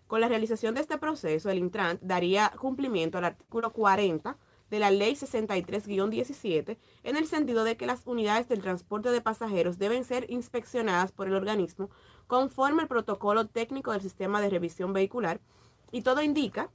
[0.07, 4.39] Con la realización de este proceso, el Intran daría cumplimiento al artículo 40
[4.71, 9.79] de la Ley 63-17 en el sentido de que las unidades del transporte de pasajeros
[9.79, 11.91] deben ser inspeccionadas por el organismo
[12.27, 15.43] conforme al protocolo técnico del sistema de revisión vehicular
[15.93, 16.71] y todo indica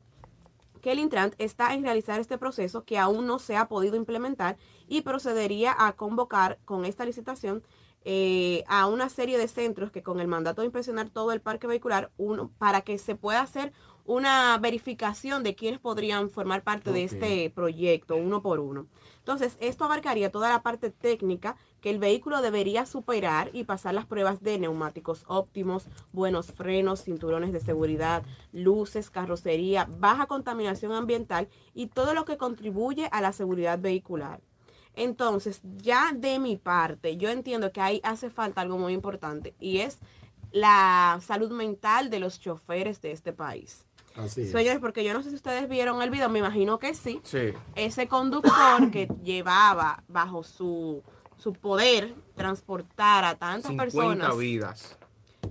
[0.79, 4.57] que el Intran está en realizar este proceso que aún no se ha podido implementar
[4.87, 7.63] y procedería a convocar con esta licitación
[8.05, 11.67] eh, a una serie de centros que con el mandato de inspeccionar todo el parque
[11.67, 13.73] vehicular uno, para que se pueda hacer
[14.05, 18.87] una verificación de quiénes podrían formar parte de este proyecto uno por uno.
[19.17, 24.05] Entonces, esto abarcaría toda la parte técnica que el vehículo debería superar y pasar las
[24.05, 31.87] pruebas de neumáticos óptimos, buenos frenos, cinturones de seguridad, luces, carrocería, baja contaminación ambiental y
[31.87, 34.41] todo lo que contribuye a la seguridad vehicular.
[34.95, 39.79] Entonces, ya de mi parte, yo entiendo que ahí hace falta algo muy importante y
[39.79, 39.99] es
[40.51, 43.85] la salud mental de los choferes de este país.
[44.15, 44.51] Así es.
[44.51, 47.21] Señores, porque yo no sé si ustedes vieron el video, me imagino que sí.
[47.23, 47.53] Sí.
[47.75, 51.03] Ese conductor que llevaba bajo su,
[51.39, 54.97] su poder transportar a tantas 50 personas vidas.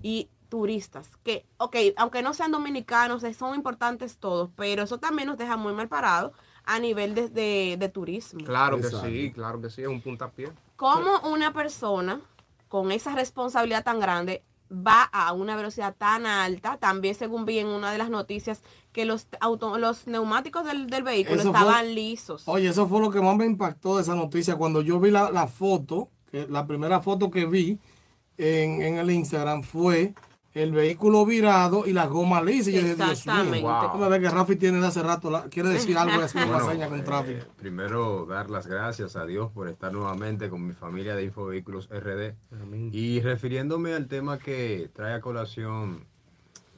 [0.02, 5.28] y turistas, que, ok, aunque no sean dominicanos, eh, son importantes todos, pero eso también
[5.28, 6.32] nos deja muy mal parados
[6.64, 8.44] a nivel de, de- de turismo.
[8.44, 9.06] Claro que Exacto.
[9.08, 10.50] sí, claro que sí, es un puntapié.
[10.76, 12.20] ¿Cómo una persona
[12.68, 16.76] con esa responsabilidad tan grande va a una velocidad tan alta?
[16.78, 21.02] También, según vi en una de las noticias, que los, auto, los neumáticos del, del
[21.02, 22.42] vehículo Eso fue- estaban lisos.
[22.46, 25.30] Oye, eso fue lo que más me impactó de esa noticia cuando yo vi la,
[25.30, 27.78] la foto, que la primera foto que vi
[28.36, 30.14] en, en el Instagram fue
[30.58, 32.70] el vehículo virado y la goma lisa.
[32.70, 33.60] Y Exactamente.
[33.62, 33.82] Wow.
[33.82, 37.00] déjame ver que Rafi tiene de hace rato, la- quiere decir algo Bueno, seña con
[37.00, 37.44] eh, tráfico.
[37.56, 42.34] primero dar las gracias a Dios por estar nuevamente con mi familia de Infovehículos RD.
[42.92, 46.04] Y refiriéndome al tema que trae a colación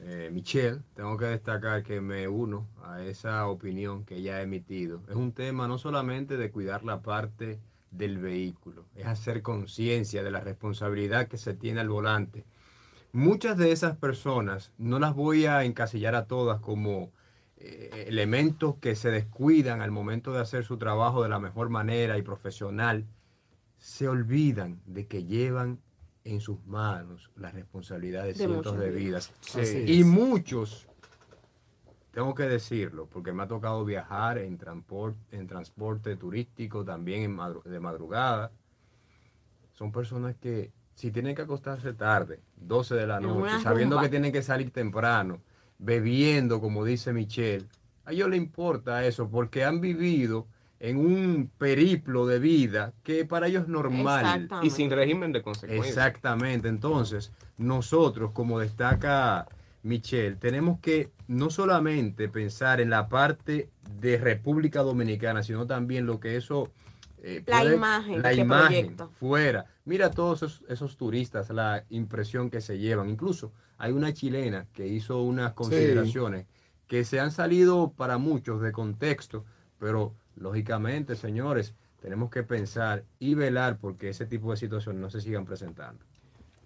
[0.03, 5.01] eh, Michelle, tengo que destacar que me uno a esa opinión que ella ha emitido.
[5.07, 7.59] Es un tema no solamente de cuidar la parte
[7.91, 12.45] del vehículo, es hacer conciencia de la responsabilidad que se tiene al volante.
[13.13, 17.11] Muchas de esas personas, no las voy a encasillar a todas como
[17.57, 22.17] eh, elementos que se descuidan al momento de hacer su trabajo de la mejor manera
[22.17, 23.05] y profesional,
[23.77, 25.79] se olvidan de que llevan
[26.23, 29.33] en sus manos la responsabilidad de, De cientos de vidas.
[29.91, 30.87] Y muchos,
[32.11, 37.35] tengo que decirlo, porque me ha tocado viajar en, transpor- en transporte turístico, también en
[37.37, 38.51] madru- de madrugada.
[39.73, 44.03] Son personas que si tienen que acostarse tarde, 12 de la noche, sabiendo rumba.
[44.03, 45.41] que tienen que salir temprano,
[45.79, 47.65] bebiendo, como dice Michelle,
[48.05, 50.47] a ellos les importa eso porque han vivido
[50.79, 54.25] en un periplo de vida que para ellos es normal.
[54.25, 54.67] Exactamente.
[54.67, 55.87] Y sin régimen de consecuencias.
[55.87, 56.67] Exactamente.
[56.69, 59.47] Entonces, nosotros, como destaca
[59.83, 66.19] Michelle, tenemos que no solamente pensar en la parte de República Dominicana, sino también lo
[66.19, 66.69] que eso...
[67.21, 69.07] eh, La imagen la que imagen proyecta.
[69.07, 69.65] fuera.
[69.85, 73.09] Mira todos esos, esos turistas, la impresión que se llevan.
[73.09, 76.45] Incluso hay una chilena que hizo unas consideraciones
[76.87, 79.45] que se han salido para muchos de contexto,
[79.79, 85.21] pero lógicamente, señores, tenemos que pensar y velar porque ese tipo de situaciones no se
[85.21, 86.03] sigan presentando.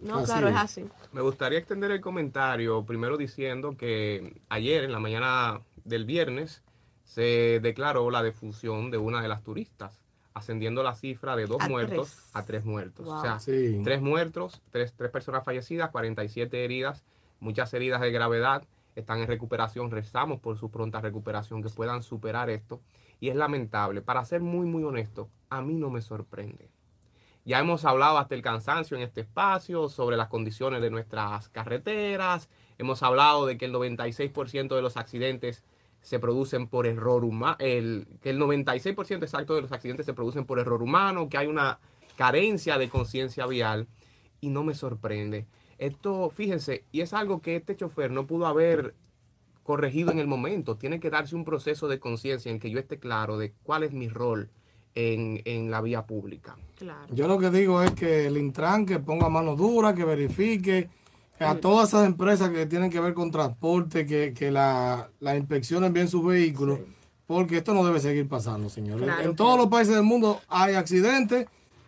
[0.02, 0.62] No, Así claro, es es.
[0.62, 0.86] así.
[1.14, 6.64] Me gustaría extender el comentario primero diciendo que ayer, en la mañana del viernes,
[7.04, 10.02] se declaró la defunción de una de las turistas,
[10.36, 12.30] ascendiendo la cifra de dos A muertos tres.
[12.34, 13.06] a tres muertos.
[13.06, 13.16] Wow.
[13.16, 13.82] O sea, Sí.
[13.84, 17.04] tres muertos, tres, tres personas fallecidas, 47 heridas,
[17.40, 18.64] muchas heridas de gravedad,
[18.96, 22.82] están en recuperación, rezamos por su pronta recuperación, que puedan superar esto.
[23.20, 26.70] Y es lamentable, para ser muy, muy honesto, a mí no me sorprende.
[27.46, 32.50] Ya hemos hablado hasta el cansancio en este espacio sobre las condiciones de nuestras carreteras,
[32.78, 35.64] hemos hablado de que el 96% de los accidentes
[36.06, 40.46] se producen por error humano, el, que el 96% exacto de los accidentes se producen
[40.46, 41.80] por error humano, que hay una
[42.16, 43.88] carencia de conciencia vial
[44.40, 45.48] y no me sorprende.
[45.80, 48.94] Esto, fíjense, y es algo que este chofer no pudo haber
[49.64, 50.78] corregido en el momento.
[50.78, 53.92] Tiene que darse un proceso de conciencia en que yo esté claro de cuál es
[53.92, 54.52] mi rol
[54.94, 56.56] en, en la vía pública.
[56.78, 57.08] Claro.
[57.16, 60.88] Yo lo que digo es que el Intran que ponga mano dura, que verifique
[61.40, 65.92] a todas esas empresas que tienen que ver con transporte, que, que la, la inspeccionen
[65.94, 66.80] bien sus vehículos,
[67.28, 69.06] porque esto no debe seguir pasando, señores.
[69.06, 71.48] Claro en todos los países del mundo hay accidentes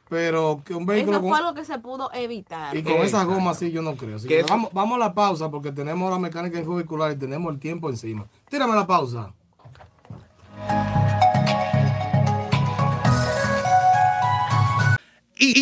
[0.10, 2.76] Pero que un vehículo Eso con, fue algo que se pudo evitar.
[2.76, 4.16] y con esas gomas sí yo no creo.
[4.16, 7.60] Así Que vamos, vamos a la pausa porque tenemos la mecánica infovehicular y tenemos el
[7.60, 8.26] tiempo encima.
[8.50, 9.34] Tírame la pausa.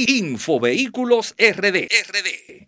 [0.05, 1.87] Infovehículos RD.
[2.07, 2.67] RD.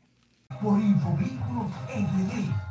[0.61, 2.67] Por Infovehículos RD.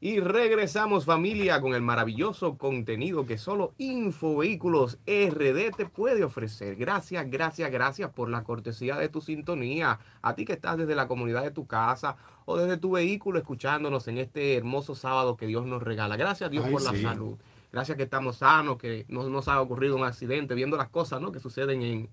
[0.00, 6.74] Y regresamos familia con el maravilloso contenido que solo Infovehículos RD te puede ofrecer.
[6.74, 10.00] Gracias, gracias, gracias por la cortesía de tu sintonía.
[10.22, 12.16] A ti que estás desde la comunidad de tu casa
[12.46, 16.16] o desde tu vehículo escuchándonos en este hermoso sábado que Dios nos regala.
[16.16, 17.38] Gracias a Dios Ay, por la salud.
[17.72, 21.32] Gracias que estamos sanos, que no nos ha ocurrido un accidente, viendo las cosas ¿no?
[21.32, 22.08] que suceden en,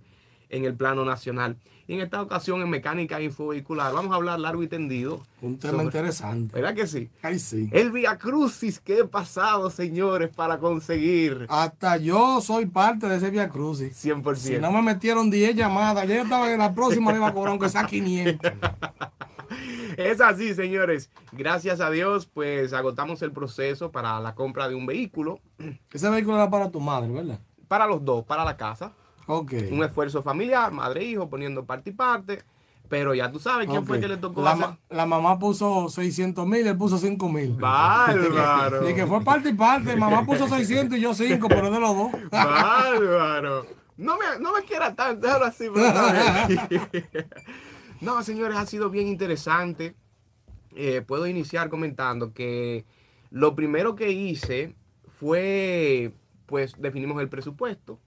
[0.50, 1.58] en el plano nacional.
[1.86, 5.22] Y en esta ocasión en mecánica infovehicular vamos a hablar largo y tendido.
[5.42, 6.54] Un tema sobre- interesante.
[6.56, 7.10] ¿Verdad que sí?
[7.24, 7.68] Ay, sí.
[7.74, 13.30] El Via Crucis que he pasado, señores, para conseguir Hasta yo soy parte de ese
[13.32, 14.06] Via Crucis.
[14.06, 14.36] 100%.
[14.36, 17.34] Si no me metieron 10 llamadas, ya yo estaba en la próxima le iba a
[17.34, 18.52] cobrar aunque sea 500.
[20.12, 21.10] Es así, señores.
[21.32, 25.40] Gracias a Dios, pues agotamos el proceso para la compra de un vehículo.
[25.94, 27.40] Ese vehículo era para tu madre, ¿verdad?
[27.68, 28.94] Para los dos, para la casa.
[29.28, 29.54] Ok.
[29.72, 32.44] Un esfuerzo familiar, madre e hijo, poniendo parte y parte.
[32.88, 36.48] Pero ya tú sabes quién fue que le tocó la, ma- la mamá puso 600
[36.48, 37.52] mil, él puso 5 mil.
[37.54, 38.90] Bárbaro.
[38.90, 39.96] Y que fue parte y parte.
[39.96, 42.12] Mamá puso 600 y yo 5, pero es de los dos.
[42.32, 43.68] Bárbaro.
[43.98, 45.66] No me, no me quiera tanto, déjalo así.
[45.72, 45.94] pero.
[48.02, 49.96] No, señores, ha sido bien interesante.
[50.76, 52.86] Eh, puedo iniciar comentando que
[53.32, 54.76] lo primero que hice
[55.20, 56.14] fue,
[56.46, 58.00] pues, definimos el presupuesto.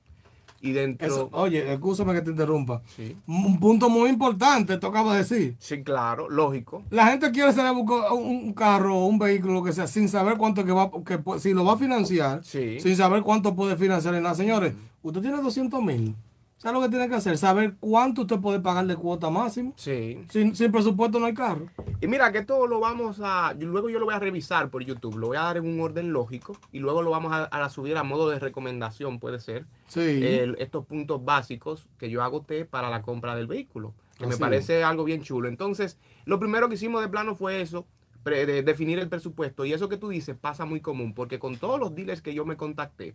[0.61, 1.07] Y dentro...
[1.09, 2.83] Eso, oye, escúchame que te interrumpa.
[2.95, 3.17] Sí.
[3.27, 5.57] Un punto muy importante, tocaba decir.
[5.59, 6.85] Sí, claro, lógico.
[6.91, 10.65] La gente quiere buscar un carro o un vehículo, lo que sea, sin saber cuánto
[10.65, 12.79] que va, que si lo va a financiar, Sí.
[12.79, 14.37] sin saber cuánto puede financiar en nada.
[14.37, 16.15] Señores, usted tiene 200 mil.
[16.63, 17.37] ¿Sabe lo que tiene que hacer?
[17.39, 19.73] Saber cuánto usted puede pagar de cuota máximo.
[19.75, 20.25] Sí.
[20.31, 21.67] Sin, sin presupuesto no hay carro.
[22.01, 25.17] Y mira que todo lo vamos a, luego yo lo voy a revisar por YouTube,
[25.19, 27.97] lo voy a dar en un orden lógico y luego lo vamos a, a subir
[27.97, 30.21] a modo de recomendación, puede ser, Sí.
[30.59, 35.03] estos puntos básicos que yo agoté para la compra del vehículo, que me parece algo
[35.03, 35.49] bien chulo.
[35.49, 37.87] Entonces, lo primero que hicimos de plano fue eso,
[38.25, 41.81] de- definir el presupuesto y eso que tú dices pasa muy común, porque con todos
[41.81, 43.15] los dealers que yo me contacté,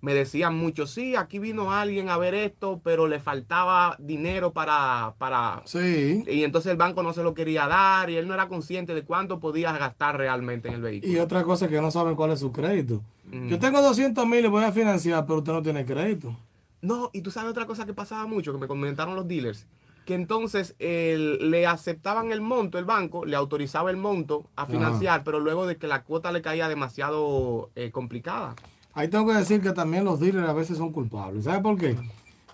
[0.00, 5.14] me decían mucho, sí, aquí vino alguien a ver esto, pero le faltaba dinero para,
[5.18, 6.22] para, Sí.
[6.26, 9.02] y entonces el banco no se lo quería dar y él no era consciente de
[9.02, 11.12] cuánto podía gastar realmente en el vehículo.
[11.12, 13.02] Y otra cosa que no saben cuál es su crédito.
[13.30, 13.48] Mm.
[13.48, 16.36] Yo tengo 200 mil y voy a financiar, pero usted no tiene crédito.
[16.82, 19.66] No, y tú sabes otra cosa que pasaba mucho, que me comentaron los dealers,
[20.04, 25.24] que entonces el- le aceptaban el monto, el banco le autorizaba el monto a financiar,
[25.24, 28.54] pero luego de que la cuota le caía demasiado eh, complicada.
[28.96, 31.44] Ahí tengo que decir que también los dealers a veces son culpables.
[31.44, 31.94] ¿Sabes por qué?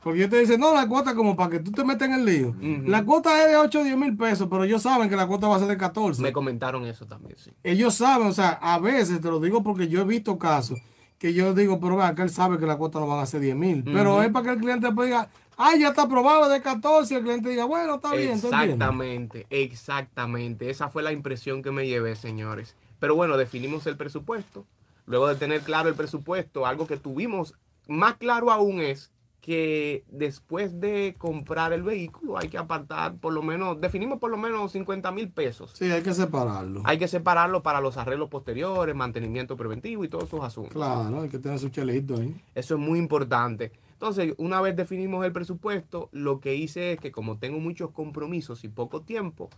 [0.02, 2.24] Porque yo te dicen, no, la cuota como para que tú te metas en el
[2.24, 2.56] lío.
[2.84, 5.46] La cuota es de 8 o 10 mil pesos, pero ellos saben que la cuota
[5.46, 6.20] va a ser de 14.
[6.20, 7.52] Me comentaron eso también, sí.
[7.62, 10.80] Ellos saben, o sea, a veces te lo digo porque yo he visto casos
[11.16, 13.40] que yo digo, pero vea, que él sabe que la cuota no van a ser
[13.40, 13.84] 10 mil.
[13.84, 17.14] Pero es para que el cliente pues diga, ah, ya está aprobado de 14.
[17.14, 18.32] Y el cliente diga, bueno, está bien.
[18.32, 20.68] Exactamente, exactamente.
[20.70, 22.74] Esa fue la impresión que me llevé, señores.
[22.98, 24.66] Pero bueno, definimos el presupuesto.
[25.06, 27.54] Luego de tener claro el presupuesto, algo que tuvimos
[27.88, 29.12] más claro aún es
[29.42, 34.36] que después de comprar el vehículo hay que apartar por lo menos, definimos por lo
[34.36, 35.72] menos 50 mil pesos.
[35.74, 36.80] Sí, hay que separarlo.
[36.84, 40.74] Hay que separarlo para los arreglos posteriores, mantenimiento preventivo y todos esos asuntos.
[40.74, 42.40] Claro, hay que tener su chelito ahí.
[42.54, 43.72] Eso es muy importante.
[43.94, 48.62] Entonces, una vez definimos el presupuesto, lo que hice es que como tengo muchos compromisos
[48.62, 49.50] y poco tiempo,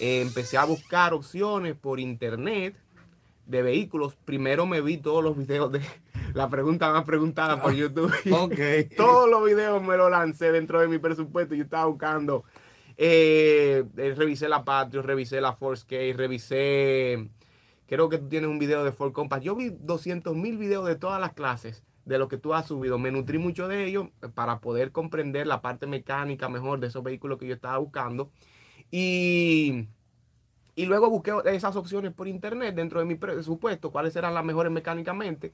[0.00, 2.74] eh, empecé a buscar opciones por internet
[3.46, 4.16] de vehículos.
[4.24, 5.80] Primero me vi todos los videos de
[6.34, 8.12] la pregunta más preguntada por YouTube.
[8.32, 8.94] Ok.
[8.96, 11.54] todos los videos me los lancé dentro de mi presupuesto.
[11.54, 12.44] Yo estaba buscando,
[12.96, 17.30] eh, eh, revisé la Patrio, revisé la Force revisé,
[17.86, 19.42] creo que tú tienes un video de Ford Compass.
[19.42, 22.98] Yo vi 200 mil videos de todas las clases de lo que tú has subido.
[22.98, 27.38] Me nutrí mucho de ellos para poder comprender la parte mecánica mejor de esos vehículos
[27.38, 28.30] que yo estaba buscando.
[28.90, 29.86] Y,
[30.76, 34.72] y luego busqué esas opciones por internet dentro de mi presupuesto, cuáles eran las mejores
[34.72, 35.52] mecánicamente.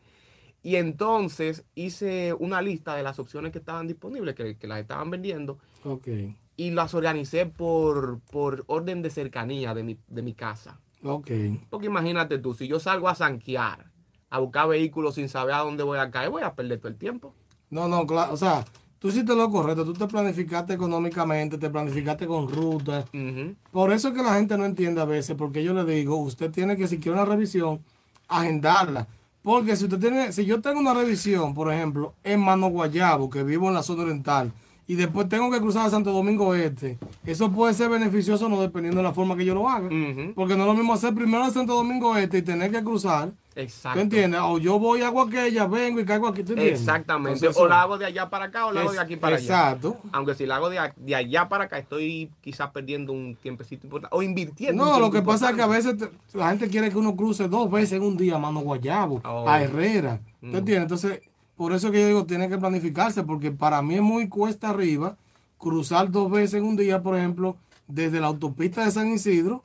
[0.62, 5.10] Y entonces hice una lista de las opciones que estaban disponibles, que, que las estaban
[5.10, 6.08] vendiendo, Ok.
[6.56, 10.80] y las organicé por, por orden de cercanía de mi, de mi casa.
[11.04, 11.30] Ok.
[11.70, 13.90] Porque imagínate tú, si yo salgo a zanquear,
[14.30, 16.96] a buscar vehículos sin saber a dónde voy a caer, voy a perder todo el
[16.96, 17.32] tiempo.
[17.70, 18.32] No, no, claro.
[18.32, 18.64] O sea,
[19.06, 19.84] tú hiciste lo correcto.
[19.84, 23.04] Tú te planificaste económicamente, te planificaste con rutas.
[23.70, 26.50] Por eso es que la gente no entiende a veces, porque yo le digo, usted
[26.50, 27.78] tiene que, si quiere una revisión,
[28.26, 29.06] agendarla.
[29.42, 33.44] Porque si usted tiene, si yo tengo una revisión, por ejemplo, en Mano Guayabo, que
[33.44, 34.52] vivo en la zona oriental,
[34.88, 38.98] y después tengo que cruzar a Santo Domingo Este, eso puede ser beneficioso no dependiendo
[38.98, 39.88] de la forma que yo lo haga.
[40.34, 43.30] Porque no es lo mismo hacer primero a Santo Domingo Este y tener que cruzar.
[43.56, 43.98] Exacto.
[43.98, 44.38] ¿Tú entiendes?
[44.44, 46.42] O yo voy a aquella, vengo y caigo aquí.
[46.44, 46.78] ¿tú entiendes?
[46.80, 47.38] Exactamente.
[47.38, 49.44] Entonces, o la hago de allá para acá o la hago de aquí para allá.
[49.44, 49.96] Exacto.
[50.12, 54.14] Aunque si la hago de, de allá para acá, estoy quizás perdiendo un tiempecito importante.
[54.14, 54.84] O invirtiendo.
[54.84, 57.48] No, lo que pasa es que a veces te- la gente quiere que uno cruce
[57.48, 59.48] dos veces en un día a Mano Guayabo, Oh.
[59.48, 60.20] a Herrera.
[60.40, 60.56] ¿Tú Mm.
[60.56, 60.82] entiendes?
[60.82, 61.20] Entonces,
[61.56, 65.16] por eso que yo digo, tiene que planificarse, porque para mí es muy cuesta arriba
[65.58, 67.56] cruzar dos veces en un día, por ejemplo,
[67.88, 69.62] desde la autopista de San Isidro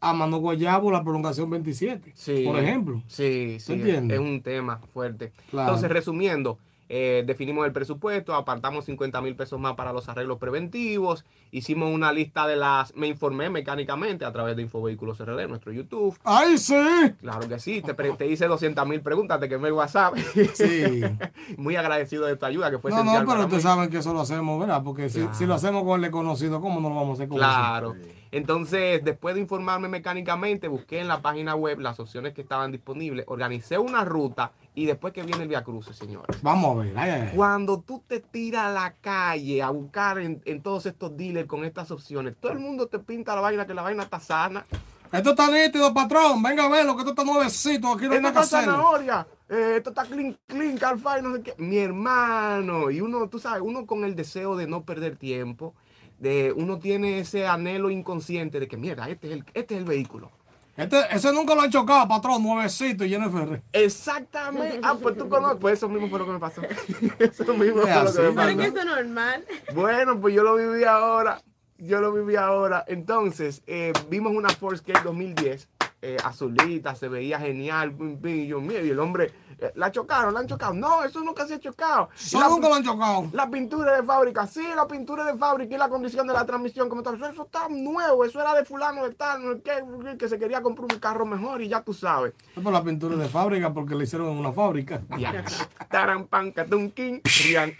[0.00, 2.42] a Mano Guayabo, la prolongación 27, Sí.
[2.44, 3.02] por ejemplo.
[3.06, 3.74] Sí, sí.
[3.74, 5.32] Es un tema fuerte.
[5.50, 5.68] Claro.
[5.70, 6.58] Entonces, resumiendo,
[6.92, 12.12] eh, definimos el presupuesto, apartamos 50 mil pesos más para los arreglos preventivos, hicimos una
[12.12, 16.18] lista de las, me informé mecánicamente a través de Infovehículos RD, nuestro YouTube.
[16.24, 16.74] ¡Ay, sí!
[17.20, 20.16] Claro que sí, te, te hice 200 mil preguntas, te quemé el WhatsApp.
[20.52, 21.00] Sí.
[21.56, 24.22] Muy agradecido de tu ayuda, que fue No, no, pero ustedes saben que eso lo
[24.22, 24.82] hacemos, ¿verdad?
[24.82, 25.34] Porque si, Claro.
[25.34, 27.94] si lo hacemos con el desconocido, ¿cómo no lo vamos a hacer con Claro.
[28.32, 33.24] Entonces, después de informarme mecánicamente, busqué en la página web las opciones que estaban disponibles,
[33.28, 36.40] organicé una ruta y después que viene el Via Cruces, señores.
[36.42, 37.32] Vamos a ver, ay, ay.
[37.34, 41.64] Cuando tú te tiras a la calle a buscar en, en todos estos dealers con
[41.64, 44.64] estas opciones, todo el mundo te pinta la vaina, que la vaina está sana.
[45.12, 46.40] Esto está nítido, patrón.
[46.40, 47.92] Venga a verlo, que esto está nuevecito.
[47.92, 51.54] Aquí no hay Esto nada zanahoria, eh, esto está clean, clean, calfa, no sé qué.
[51.58, 55.74] Mi hermano, y uno, tú sabes, uno con el deseo de no perder tiempo,
[56.20, 59.86] de uno tiene ese anhelo inconsciente de que, mierda, este es el, este es el
[59.86, 60.30] vehículo.
[60.76, 62.42] Este, ese nunca lo han chocado, patrón.
[62.42, 63.62] Nuevecito y lleno de ferre.
[63.72, 64.80] Exactamente.
[64.82, 65.58] Ah, pues tú conoces.
[65.60, 66.62] Pues eso mismo fue lo que me pasó.
[67.18, 68.56] Eso mismo fue lo que me pasó.
[68.56, 69.44] que eso es normal.
[69.74, 71.42] Bueno, pues yo lo viví ahora.
[71.76, 72.84] Yo lo viví ahora.
[72.86, 75.68] Entonces, eh, vimos una Force 2010.
[76.02, 77.92] Eh, azulita, se veía genial.
[77.92, 80.72] pim, pim, Y yo, mira, y el hombre, eh, la chocaron, la han chocado.
[80.72, 82.08] No, eso nunca se ha chocado.
[82.18, 83.28] Eso nunca lo han chocado.
[83.32, 86.88] la pintura de fábrica, sí, la pintura de fábrica y la condición de la transmisión,
[86.88, 90.38] como tal, eso, eso está nuevo, eso era de fulano de tal, qué, que se
[90.38, 92.32] quería comprar un carro mejor y ya tú sabes.
[92.56, 95.02] Es por la pintura de fábrica, porque le hicieron en una fábrica.
[95.18, 95.44] Ya.
[95.90, 97.74] Taran, pan, catun, kin, rian.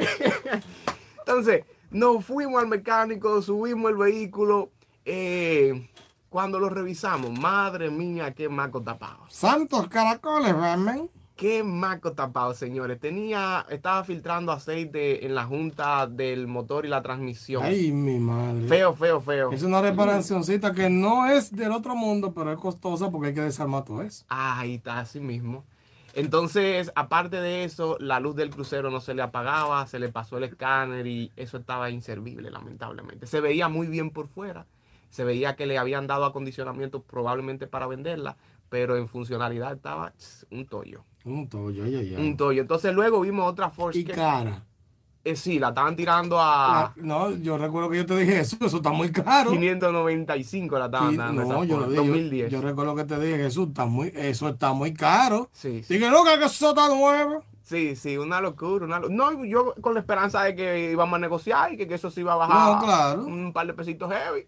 [1.20, 4.70] Entonces, nos fuimos al mecánico, subimos el vehículo.
[5.04, 5.88] eh,
[6.30, 9.18] cuando lo revisamos, madre mía, qué maco tapado.
[9.28, 11.10] Santos caracoles, ven.
[11.34, 13.00] Qué maco tapado, señores.
[13.00, 17.62] Tenía, estaba filtrando aceite en la junta del motor y la transmisión.
[17.64, 18.68] Ay, mi madre.
[18.68, 19.50] Feo, feo, feo.
[19.50, 23.40] Es una reparacioncita que no es del otro mundo, pero es costosa porque hay que
[23.40, 24.24] desarmar todo eso.
[24.28, 25.64] Ahí está, así mismo.
[26.14, 30.38] Entonces, aparte de eso, la luz del crucero no se le apagaba, se le pasó
[30.38, 33.26] el escáner y eso estaba inservible, lamentablemente.
[33.26, 34.66] Se veía muy bien por fuera,
[35.10, 38.36] se veía que le habían dado acondicionamiento probablemente para venderla,
[38.68, 40.12] pero en funcionalidad estaba
[40.50, 41.04] un tollo.
[41.24, 42.14] Un tollo, ay, ay.
[42.16, 42.62] Un tollo.
[42.62, 44.64] Entonces luego vimos otra Force Y que cara.
[45.24, 48.78] eh, sí, la estaban tirando a no, yo recuerdo que yo te dije eso, eso
[48.78, 49.50] está muy caro.
[49.50, 51.44] 595 la estaban Y- dando.
[51.44, 51.96] no, yo lo Ford, dije.
[52.06, 52.52] yo- 2010.
[52.52, 55.48] Yo, recuerdo que te dije, Jesús, está muy, eso está muy caro.
[55.52, 55.94] Sí, sí.
[55.94, 57.44] Dije, no, que eso está nuevo.
[57.62, 58.84] Sí, sí, una locura.
[58.86, 62.10] Una No, yo con la esperanza de que íbamos a negociar y que, que eso
[62.10, 63.24] se iba a bajar No, claro.
[63.26, 64.46] un par de pesitos heavy.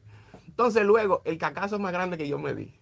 [0.53, 2.73] Entonces, luego, el cacazo más grande que yo me di,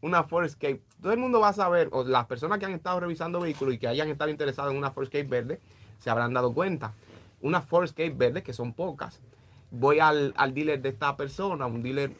[0.00, 0.82] una Ford Escape.
[1.00, 3.78] Todo el mundo va a saber, o las personas que han estado revisando vehículos y
[3.78, 5.60] que hayan estado interesados en una Ford Escape verde,
[5.98, 6.92] se habrán dado cuenta.
[7.40, 9.20] Una Ford Escape verde, que son pocas.
[9.70, 12.12] Voy al, al dealer de esta persona, un dealer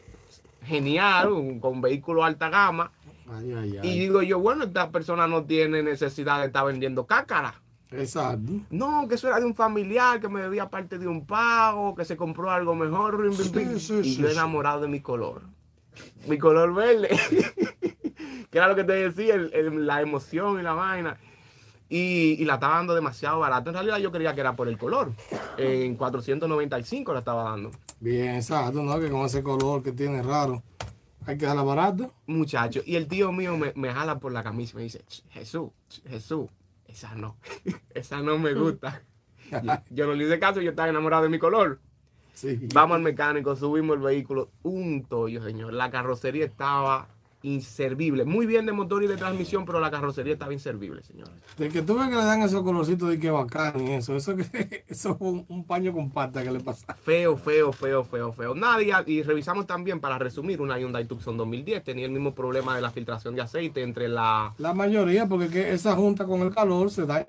[0.63, 2.91] genial, un- con vehículo alta gama.
[3.29, 7.61] Ay, ay, Y digo yo, bueno, esta persona no tiene necesidad de estar vendiendo cácara.
[7.91, 8.51] Exacto.
[8.69, 12.03] No, que eso era de un familiar que me debía parte de un pago, que
[12.05, 13.19] se compró algo mejor.
[13.21, 13.79] rin, rin, rin.
[13.79, 15.41] Sí, sí, y sí, yo enamorado de mi color.
[16.27, 17.09] Mi color verde.
[18.51, 21.17] que era lo que te decía, el- el- la emoción y la vaina.
[21.87, 23.69] Y, y la estaba dando demasiado barata.
[23.69, 25.11] En realidad yo creía que era por el color.
[25.57, 27.71] En 495 la estaba dando.
[27.99, 28.99] Bien, exacto, ¿no?
[28.99, 30.63] Que con ese color que tiene raro,
[31.27, 32.09] hay que dejarla barata.
[32.25, 32.81] Muchacho.
[32.85, 35.69] Y el tío mío me, me jala por la camisa y me dice, "Ch, Jesús,
[36.09, 36.49] Jesús,
[36.95, 37.37] esa no.
[37.93, 39.03] esa no me gusta.
[39.89, 41.81] yo, no le hice caso, yo estaba enamorado de mi color.
[42.33, 42.67] Sí.
[42.73, 45.73] Vamos al mecánico, subimos el vehículo, un tollo, señor.
[45.73, 47.09] La carrocería estaba
[47.45, 48.25] inservible.
[48.25, 51.33] Muy bien de motor y de transmisión, pero la carrocería estaba inservible, señores.
[51.57, 54.15] De que tú ves que le dan esos colorcitos de que bacán y eso.
[54.15, 56.93] Eso, que, eso fue un, un paño con pata que le pasa.
[56.95, 58.55] Feo, feo, feo, feo, feo.
[58.55, 61.83] Nadie, y revisamos también, para resumir, una Hyundai Tucson 2010.
[61.83, 64.53] Tenía el mismo problema de la filtración de aceite entre la...
[64.57, 67.25] La mayoría, porque que esa junta con el calor se da.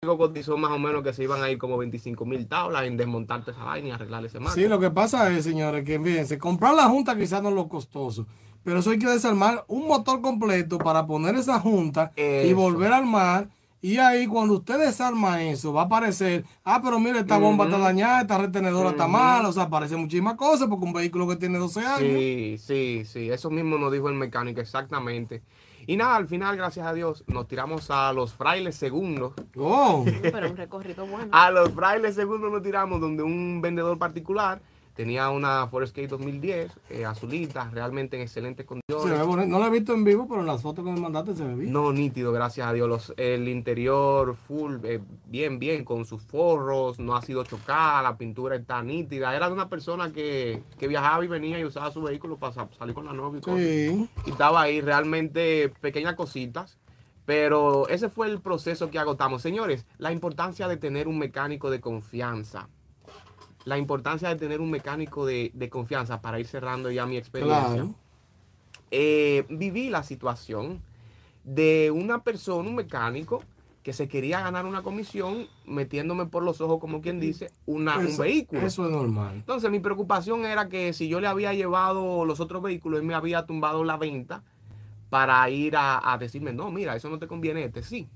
[0.00, 3.50] cotizó más o menos que se iban a ir como 25 mil tablas en desmontarte
[3.50, 4.54] esa vaina y arreglar ese marco.
[4.54, 7.68] Sí, lo que pasa es, señores, que fíjense, comprar la junta quizás no es lo
[7.68, 8.26] costoso,
[8.64, 12.98] pero eso hay que desarmar un motor completo para poner esa junta y volver a
[12.98, 13.48] armar.
[13.84, 17.78] Y ahí cuando usted desarma eso, va a aparecer, ah, pero mire, esta bomba está
[17.78, 21.58] dañada, esta retenedora está mala, o sea, aparecen muchísimas cosas porque un vehículo que tiene
[21.58, 21.98] 12 años.
[21.98, 25.42] Sí, sí, sí, eso mismo nos dijo el mecánico, exactamente.
[25.84, 29.32] Y nada, al final, gracias a Dios, nos tiramos a los frailes segundos.
[29.56, 31.28] Oh, Pero un recorrido bueno.
[31.32, 34.60] A los frailes segundos nos tiramos donde un vendedor particular
[34.94, 39.26] tenía una Forescape 2010, eh, azulita, realmente en excelentes se ve condiciones.
[39.26, 39.48] bonito.
[39.48, 41.54] No lo he visto en vivo, pero en las fotos que me mandaste se ve
[41.54, 41.72] bien.
[41.72, 42.88] No, nítido, gracias a Dios.
[42.88, 48.16] Los- el interior full, eh, bien, bien, con sus forros, no ha sido chocada, la
[48.16, 49.34] pintura está nítida.
[49.34, 52.68] Era de una persona que, que viajaba y venía y usaba su vehículo para sa-
[52.78, 53.42] salir con la novia y.
[53.58, 54.08] Sí.
[54.26, 56.78] y estaba ahí realmente pequeñas cositas.
[57.24, 59.42] Pero ese fue el proceso que agotamos.
[59.42, 62.68] Señores, la importancia de tener un mecánico de confianza.
[63.64, 67.68] La importancia de tener un mecánico de, de confianza para ir cerrando ya mi experiencia.
[67.68, 67.94] Claro.
[68.90, 70.82] Eh, viví la situación
[71.44, 73.42] de una persona, un mecánico,
[73.82, 78.16] que se quería ganar una comisión metiéndome por los ojos, como quien dice, una, un
[78.16, 78.60] vehículo.
[78.60, 79.34] Eso es normal.
[79.34, 83.14] Entonces mi preocupación era que si yo le había llevado los otros vehículos, él me
[83.14, 84.44] había tumbado la venta
[85.10, 88.08] para ir a, a decirme, no, mira, eso no te conviene, este sí.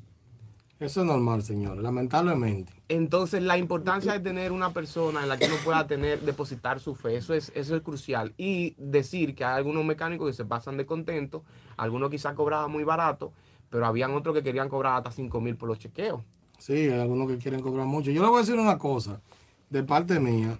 [0.78, 2.72] Eso es normal, señores, lamentablemente.
[2.88, 6.94] Entonces la importancia de tener una persona en la que uno pueda tener, depositar su
[6.94, 8.34] fe, eso es, eso es crucial.
[8.36, 11.44] Y decir que hay algunos mecánicos que se pasan de contento,
[11.78, 13.32] algunos quizás cobraban muy barato,
[13.70, 16.20] pero habían otros que querían cobrar hasta 5 mil por los chequeos.
[16.58, 18.10] Sí, hay algunos que quieren cobrar mucho.
[18.10, 19.20] Yo le voy a decir una cosa
[19.70, 20.58] de parte mía.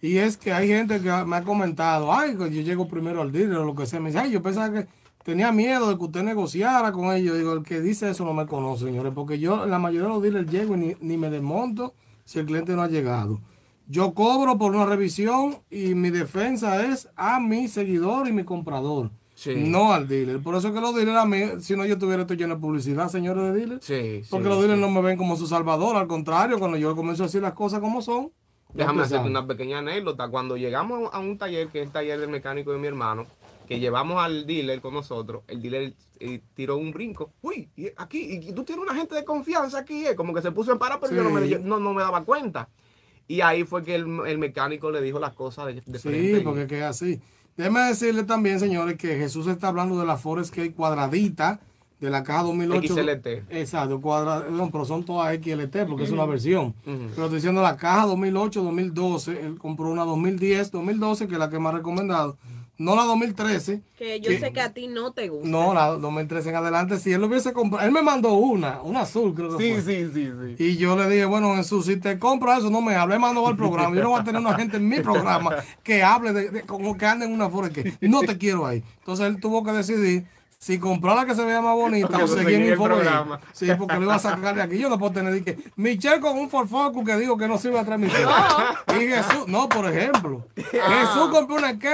[0.00, 3.32] Y es que hay gente que me ha comentado, ay, que yo llego primero al
[3.32, 4.00] dealer o lo que sea.
[4.00, 4.88] Me dice, ay, yo pensaba que
[5.28, 7.36] tenía miedo de que usted negociara con ellos.
[7.36, 10.14] Digo, el que dice eso no me conoce, señores, porque yo en la mayoría de
[10.14, 11.92] los dealers llego y ni, ni me desmonto
[12.24, 13.38] si el cliente no ha llegado.
[13.86, 19.10] Yo cobro por una revisión y mi defensa es a mi seguidor y mi comprador.
[19.34, 19.54] Sí.
[19.54, 20.40] No al dealer.
[20.40, 22.60] Por eso es que los dealers a mí, si no yo tuviera esto lleno de
[22.62, 23.84] publicidad, señores de dealers.
[23.84, 26.96] Sí, sí, Porque los dealers no me ven como su salvador, al contrario, cuando yo
[26.96, 28.32] comienzo a decir las cosas como son.
[28.72, 30.28] Déjame hacerte una pequeña anécdota.
[30.28, 33.26] Cuando llegamos a un taller, que es el taller del mecánico de mi hermano,
[33.68, 37.30] que llevamos al dealer con nosotros, el dealer eh, tiró un brinco.
[37.42, 40.50] Uy, y aquí, y tú tienes una gente de confianza aquí, eh", como que se
[40.50, 41.50] puso en para, pero yo no me, Sí.
[41.50, 42.68] yo no, no me daba cuenta.
[43.28, 46.36] Y ahí fue que el, el mecánico le dijo las cosas de, de frente.
[46.38, 47.20] Sí, porque es que es así.
[47.58, 51.60] Déjeme decirle también, señores, que Jesús está hablando de la Forescape cuadradita
[52.00, 52.94] de la caja 2008.
[52.94, 53.26] XLT.
[53.50, 56.72] Exacto, cuadra, no, pero son todas XLT porque es una versión.
[56.84, 59.40] Pero estoy diciendo la caja 2008, 2012.
[59.44, 62.38] Él compró una 2010, 2012, que es la que ha recomendado.
[62.78, 63.82] No la 2013.
[63.98, 65.48] Que yo que- sé que a ti no te gusta.
[65.48, 66.98] No, la 2013 en adelante.
[66.98, 69.82] Si él lo hubiese comprado, él me mandó una, una azul, creo que fue.
[69.82, 70.64] Sí, sí, sí, sí.
[70.64, 73.56] Y yo le dije, bueno, Jesús, si te compras eso, no me hable, mando al
[73.56, 73.96] programa.
[73.96, 76.96] Yo no voy a tener una gente en mi programa que hable de, de- como
[76.96, 78.84] que ande en una que no te quiero ahí.
[79.00, 80.26] Entonces él tuvo que decidir
[80.60, 82.92] si comprar la que se vea más bonita o seguir en Infobay.
[82.98, 83.40] programa.
[83.52, 84.78] Sí, porque lo iba a sacar de aquí.
[84.78, 87.78] Yo no puedo tener que Michelle con un Ford Focus que digo que no sirve
[87.80, 88.28] a transmisión.
[88.88, 90.46] Y Jesús, no, por ejemplo.
[90.56, 91.88] Jesús compró una K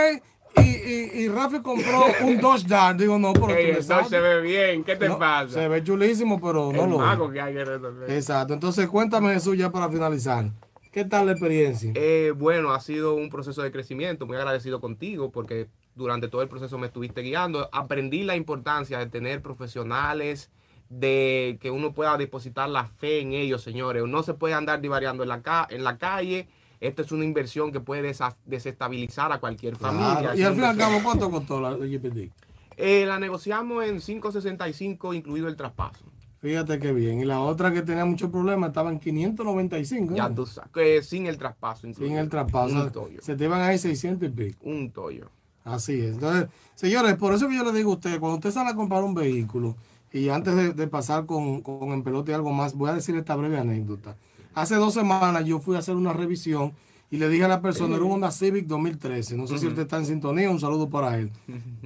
[0.56, 2.98] y, y, y Rafi compró un Dodge Dart.
[2.98, 5.48] Digo, no, pero Ey, tú el se ve bien, ¿qué te No, pasa?
[5.54, 8.10] Se ve chulísimo, pero no el lo mago que hay que resolver.
[8.10, 8.54] Exacto.
[8.54, 10.46] Entonces, cuéntame Jesús ya para finalizar.
[10.92, 11.90] ¿Qué tal la experiencia?
[11.96, 16.48] Eh, bueno, ha sido un proceso de crecimiento, muy agradecido contigo porque durante todo el
[16.48, 17.68] proceso me estuviste guiando.
[17.72, 20.50] Aprendí la importancia de tener profesionales,
[20.88, 24.04] de que uno pueda depositar la fe en ellos, señores.
[24.06, 26.46] No se puede andar divariando en la, ca- en la calle.
[26.84, 28.14] Esta es una inversión que puede
[28.44, 30.18] desestabilizar a cualquier familia.
[30.20, 30.38] Claro.
[30.38, 32.30] Y al fin y al cabo, ¿cuánto costó la GPT?
[32.76, 36.04] Eh, la negociamos en 5.65, incluido el traspaso.
[36.40, 37.20] Fíjate qué bien.
[37.20, 40.14] Y la otra que tenía muchos problemas estaba en 595.
[40.14, 40.34] Ya ¿no?
[40.34, 41.82] tú sabes, que sin el traspaso.
[41.82, 42.20] Sin incluido.
[42.20, 42.74] el traspaso.
[42.74, 43.22] Un tollo.
[43.22, 44.58] Se te iban ahí 600 y pico.
[44.64, 45.30] Un tollo.
[45.64, 46.12] Así es.
[46.12, 49.02] Entonces, señores, por eso que yo le digo a usted, cuando usted sale a comprar
[49.02, 49.74] un vehículo,
[50.12, 53.16] y antes de, de pasar con, con en pelote y algo más, voy a decir
[53.16, 54.16] esta breve anécdota.
[54.54, 56.72] Hace dos semanas yo fui a hacer una revisión
[57.10, 59.36] y le dije a la persona, era un Honda Civic 2013.
[59.36, 61.30] No sé si usted está en sintonía, un saludo para él.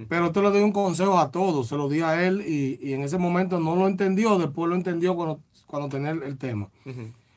[0.09, 2.93] Pero usted le doy un consejo a todos, se lo di a él y, y
[2.95, 6.69] en ese momento no lo entendió, después lo entendió cuando, cuando tenía el, el tema.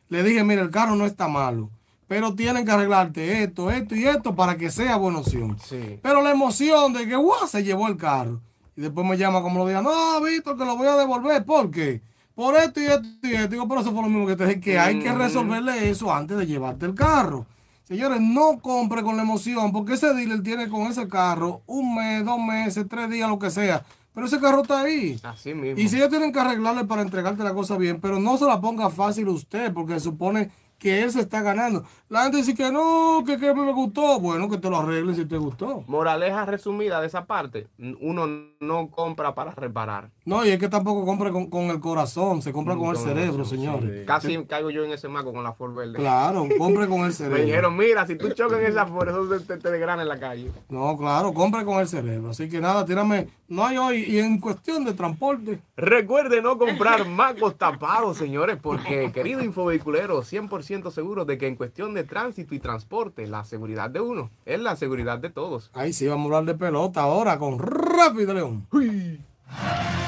[0.10, 1.70] Le dije, mira, el carro no está malo,
[2.08, 5.58] pero tienen que arreglarte esto, esto y esto para que sea buena opción.
[5.64, 6.00] Sí.
[6.02, 8.42] Pero la emoción de que, guau, se llevó el carro.
[8.76, 11.44] Y después me llama como lo diga, no, Víctor, que lo voy a devolver.
[11.46, 12.02] ¿Por qué?
[12.36, 13.48] Por esto y esto y esto.
[13.50, 16.38] Digo, pero eso fue lo mismo que te dije, que hay que resolverle eso antes
[16.38, 17.46] de llevarte el carro.
[17.84, 22.24] Señores, no compre con la emoción, porque ese dealer tiene con ese carro un mes,
[22.24, 23.84] dos meses, tres días, lo que sea.
[24.14, 25.20] Pero ese carro está ahí.
[25.24, 25.80] Así mismo.
[25.80, 28.62] Y si ellos tienen que arreglarle para entregarte la cosa bien, pero no se la
[28.62, 30.52] ponga fácil usted, porque supone
[30.82, 31.86] que él se está ganando.
[32.10, 34.20] La gente dice que no, que, que me gustó.
[34.20, 35.84] Bueno, que te lo arreglen si te gustó.
[35.88, 37.68] Moraleja resumida de esa parte,
[38.00, 38.28] uno
[38.60, 40.10] no compra para reparar.
[40.32, 43.40] No, y es que tampoco compra con, con el corazón, se compra con el cerebro,
[43.40, 44.00] razón, señores.
[44.00, 44.06] sí.
[44.06, 46.00] Casi caigo yo en ese maco con la Ford verde.
[46.00, 47.44] Claro, compre con el Me cerebro.
[47.44, 50.20] dijeron, mira, si tú chocas en esa Ford, eso te, te, te desgrana en la
[50.20, 50.50] calle.
[50.70, 52.30] No, claro, compre con el cerebro.
[52.32, 53.28] Así que nada, tírame.
[53.50, 54.06] No hay hoy.
[54.08, 60.92] Y en cuestión de transporte, Recuerde no comprar macos tapados, señores, porque, querido infovehiculero, 100%
[60.92, 64.76] seguro de que en cuestión de tránsito y transporte, la seguridad de uno es la
[64.76, 65.72] seguridad de todos.
[65.74, 68.68] ahí sí vamos a hablar de pelota ahora con Rápido León.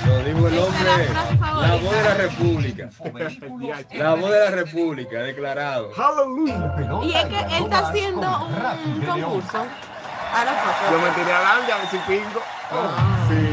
[0.05, 2.89] Lo dijo el hombre, la voz de la República.
[3.93, 5.91] La voz de la República, declarado.
[5.95, 6.75] Hallelujah.
[7.03, 9.65] Y es que él está haciendo un concurso.
[10.33, 10.51] A la
[10.91, 12.41] Yo me tiré adelante a ver si pingo.
[13.29, 13.52] Sí.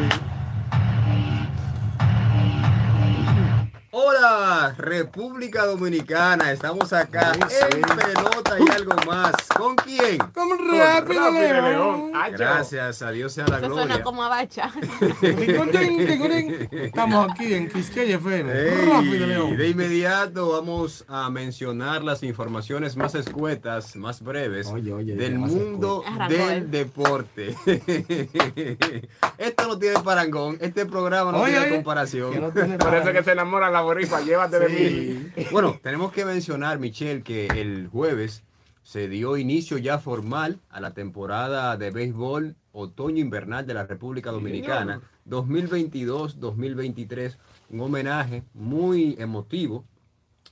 [3.92, 6.52] Hola, República Dominicana.
[6.52, 9.32] Estamos acá en pelota y algo más.
[9.56, 10.18] ¿Con quién?
[10.32, 12.12] Con Rápido Rápido León.
[12.12, 12.12] León.
[12.32, 13.82] Gracias a Dios sea la Eso gloria.
[13.86, 14.70] suena como a bacha.
[15.20, 16.68] Ticurín, ticurín.
[16.70, 18.52] Estamos aquí en Quisqueya FM.
[18.52, 19.56] Ey, Rápido León.
[19.56, 25.50] de inmediato vamos a mencionar las informaciones más escuetas, más breves Oye, oye, del más
[25.50, 26.70] mundo del él.
[26.70, 27.56] deporte.
[29.36, 32.32] Esto no tiene parangón, este programa no Oye, tiene oye, comparación.
[32.32, 35.30] que no tiene Por eso para- que se enamoran la boricua, llévate de Sí.
[35.36, 35.44] mí.
[35.50, 38.42] Bueno, tenemos que mencionar, Michelle, que el jueves
[38.82, 45.00] se dio inicio ya formal a la temporada de béisbol otoño-invernal de la República Dominicana
[45.28, 47.36] 2022-2023.
[47.70, 49.84] Un homenaje muy emotivo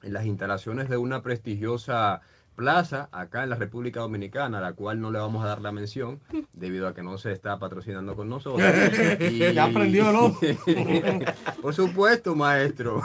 [0.02, 2.20] en las instalaciones de una prestigiosa
[2.58, 5.70] plaza acá en la República Dominicana, a la cual no le vamos a dar la
[5.70, 6.18] mención
[6.54, 8.60] debido a que no se está patrocinando con nosotros.
[9.20, 10.40] Y- Ya aprendió el ojo.
[11.62, 13.00] Por supuesto, maestro.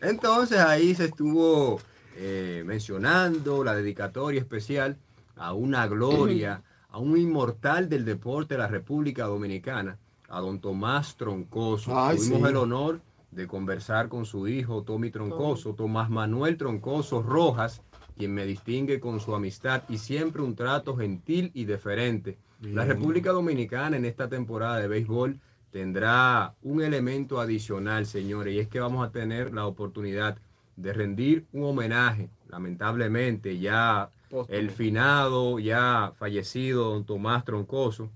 [0.00, 1.80] Entonces ahí se estuvo
[2.16, 4.96] eh, mencionando la dedicatoria especial
[5.36, 9.98] a una gloria, a un inmortal del deporte de la República Dominicana,
[10.28, 11.92] a don Tomás Troncoso.
[11.98, 12.46] Ay, Tuvimos sí.
[12.48, 13.00] el honor
[13.32, 17.82] de conversar con su hijo Tommy Troncoso, Tomás Manuel Troncoso Rojas,
[18.16, 22.38] quien me distingue con su amistad y siempre un trato gentil y deferente.
[22.60, 28.68] La República Dominicana en esta temporada de béisbol tendrá un elemento adicional, señores, y es
[28.68, 30.38] que vamos a tener la oportunidad
[30.76, 34.10] de rendir un homenaje, lamentablemente ya
[34.48, 38.10] el finado, ya fallecido don Tomás Troncoso,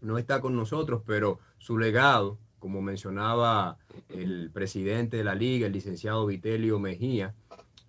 [0.00, 3.78] no está con nosotros, pero su legado, como mencionaba
[4.08, 7.34] el presidente de la liga, el licenciado Vitelio Mejía,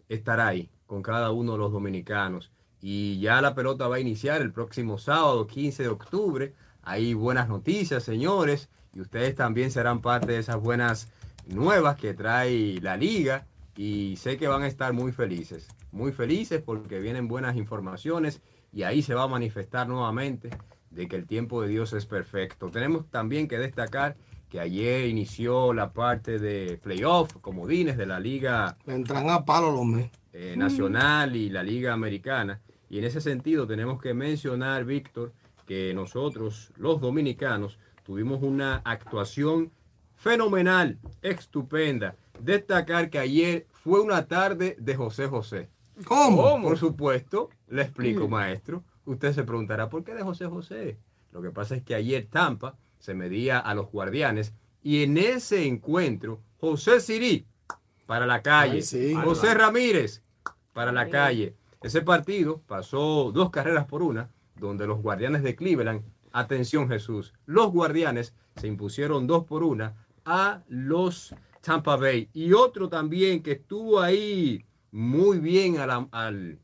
[0.10, 2.52] estará ahí con cada uno de los dominicanos.
[2.82, 6.54] Y ya la pelota va a iniciar el próximo sábado, 15 de octubre.
[6.84, 11.12] Hay buenas noticias, señores, y ustedes también serán parte de esas buenas
[11.48, 13.48] nuevas que trae la liga.
[13.76, 18.42] Y sé que van a estar muy felices, muy felices porque vienen buenas informaciones
[18.72, 20.50] y ahí se va a manifestar nuevamente
[20.92, 22.70] de que el tiempo de Dios es perfecto.
[22.70, 24.16] Tenemos también que destacar
[24.56, 29.86] que ayer inició la parte de playoff, comodines de la liga entran a palo los
[29.86, 30.10] mes.
[30.32, 32.62] eh, nacional y la liga americana.
[32.90, 35.34] Y en ese sentido tenemos que mencionar, Víctor,
[35.68, 39.74] que nosotros, los dominicanos, tuvimos una actuación
[40.16, 42.16] fenomenal, estupenda.
[42.40, 45.68] Destacar que ayer fue una tarde de José José.
[46.06, 46.62] ¿Cómo?
[46.62, 48.86] Por supuesto, le explico, maestro.
[49.04, 50.98] Usted se preguntará, ¿por qué de José José?
[51.34, 54.52] Lo que pasa es que ayer Tampa se medía a los guardianes
[54.82, 57.46] y en ese encuentro, José Sirí
[58.08, 59.14] para la calle, Ay, sí.
[59.14, 60.24] José Ramírez
[60.74, 61.54] para la calle.
[61.84, 66.02] Ese partido pasó dos carreras por una, donde los guardianes de Cleveland,
[66.32, 69.94] atención Jesús, los guardianes se impusieron dos por una
[70.26, 72.28] a los Tampa Bay.
[72.34, 76.58] Y otro también que estuvo ahí muy bien a la- al,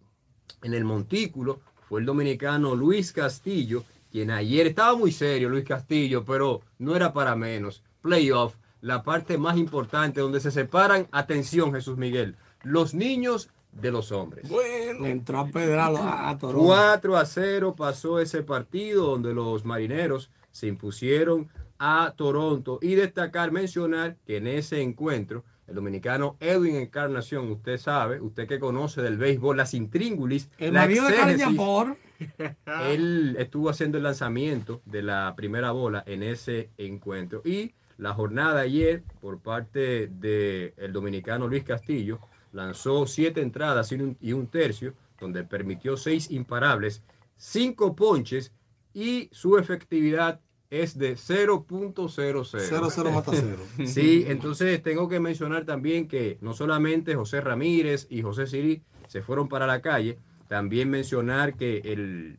[0.64, 6.24] en el montículo fue el dominicano Luis Castillo, quien ayer estaba muy serio, Luis Castillo,
[6.26, 7.84] pero no era para menos.
[8.02, 14.12] Playoff, la parte más importante donde se separan, atención Jesús Miguel, los niños de los
[14.12, 14.50] hombres.
[14.50, 15.06] Bueno.
[15.06, 16.66] Entró a pedrar a, a Toronto.
[16.66, 21.50] 4 a 0 pasó ese partido donde los marineros se impusieron
[21.80, 28.20] a Toronto y destacar, mencionar que en ese encuentro el dominicano Edwin Encarnación, usted sabe,
[28.20, 31.98] usted que conoce del béisbol, las intríngulis, El la de exégesis, Yampor.
[32.90, 37.42] él estuvo haciendo el lanzamiento de la primera bola en ese encuentro.
[37.46, 42.20] Y la jornada ayer, por parte del dominicano Luis Castillo,
[42.52, 47.04] lanzó siete entradas y un, y un tercio, donde permitió seis imparables,
[47.38, 48.52] cinco ponches
[48.94, 50.40] y su efectividad
[50.72, 51.66] es de 0.00.
[51.68, 53.58] 0-0 mata 0.
[53.86, 59.22] Sí, entonces tengo que mencionar también que no solamente José Ramírez y José Siri se
[59.22, 60.18] fueron para la calle,
[60.52, 62.38] también mencionar que el,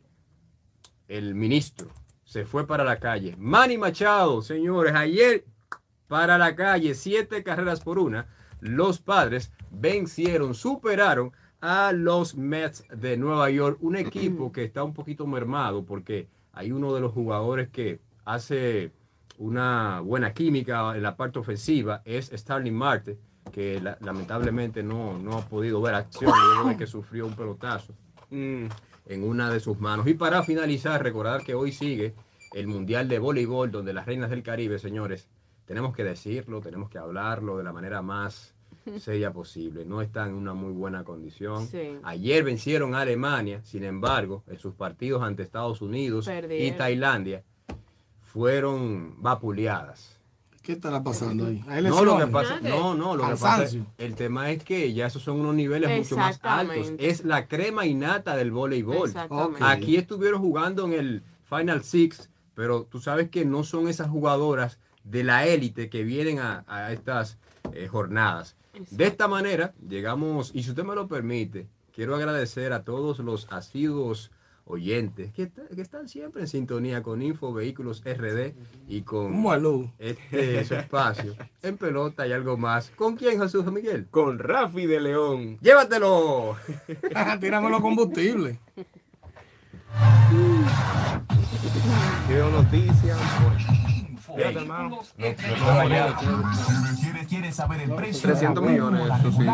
[1.09, 1.89] el ministro
[2.25, 3.35] se fue para la calle.
[3.39, 5.47] Manny Machado, señores, ayer
[6.09, 8.27] para la calle, siete carreras por una,
[8.61, 11.33] los padres vencieron, superaron
[11.63, 16.71] a los Mets de Nueva York, un equipo que está un poquito mermado porque hay
[16.71, 18.93] uno de los jugadores que hace
[19.39, 23.19] una buena química en la parte ofensiva, es Starling Marte,
[23.53, 27.93] que la- lamentablemente no, no ha podido ver acción luego de que sufrió un pelotazo
[28.31, 28.65] Mm,
[29.07, 30.07] en una de sus manos.
[30.07, 32.15] Y para finalizar, recordar que hoy sigue
[32.55, 35.29] el Mundial de Voleibol, donde las reinas del Caribe, señores,
[35.67, 38.55] tenemos que decirlo, tenemos que hablarlo de la manera más
[38.99, 39.85] seria posible.
[39.85, 41.67] No están en una muy buena condición.
[41.69, 41.99] Sí.
[42.03, 46.27] Ayer vencieron a Alemania, sin embargo, en sus partidos ante Estados Unidos
[46.69, 46.73] y.
[46.73, 47.45] Tailandia,
[48.23, 50.12] fueron vapuleadas.
[50.63, 51.65] ¿Qué estará pasando ahí?
[51.67, 53.67] ¿Hay No, lo que pasa, no, no, lo que pasa,
[53.99, 56.93] el tema es que ya esos son unos niveles mucho más altos.
[56.99, 59.13] Es la crema innata del voleibol.
[59.61, 64.79] Aquí estuvieron jugando en el Final Six, pero tú sabes que no son esas jugadoras
[65.03, 67.39] de la élite que vienen a, a estas
[67.73, 68.57] eh, jornadas.
[68.91, 73.47] De esta manera llegamos, y si usted me lo permite, quiero agradecer a todos los
[73.51, 74.31] asiduos
[74.65, 78.53] oyentes que, está- que están siempre en sintonía con Info Vehículos RD
[78.89, 79.33] y con
[79.99, 82.91] este su espacio en pelota y algo más.
[82.97, 84.07] ¿Con quién, Jesús Miguel?
[84.11, 85.59] Con Rafi de León.
[85.61, 86.57] ¡Llévatelo!
[87.41, 88.59] Tírame los combustibles.
[92.27, 93.19] Quiero noticias.
[94.37, 94.99] Fíjate, hermano.
[95.17, 95.41] ¿Quieres,
[97.29, 99.47] quieres saber el precio 300 de la millones, eso sí.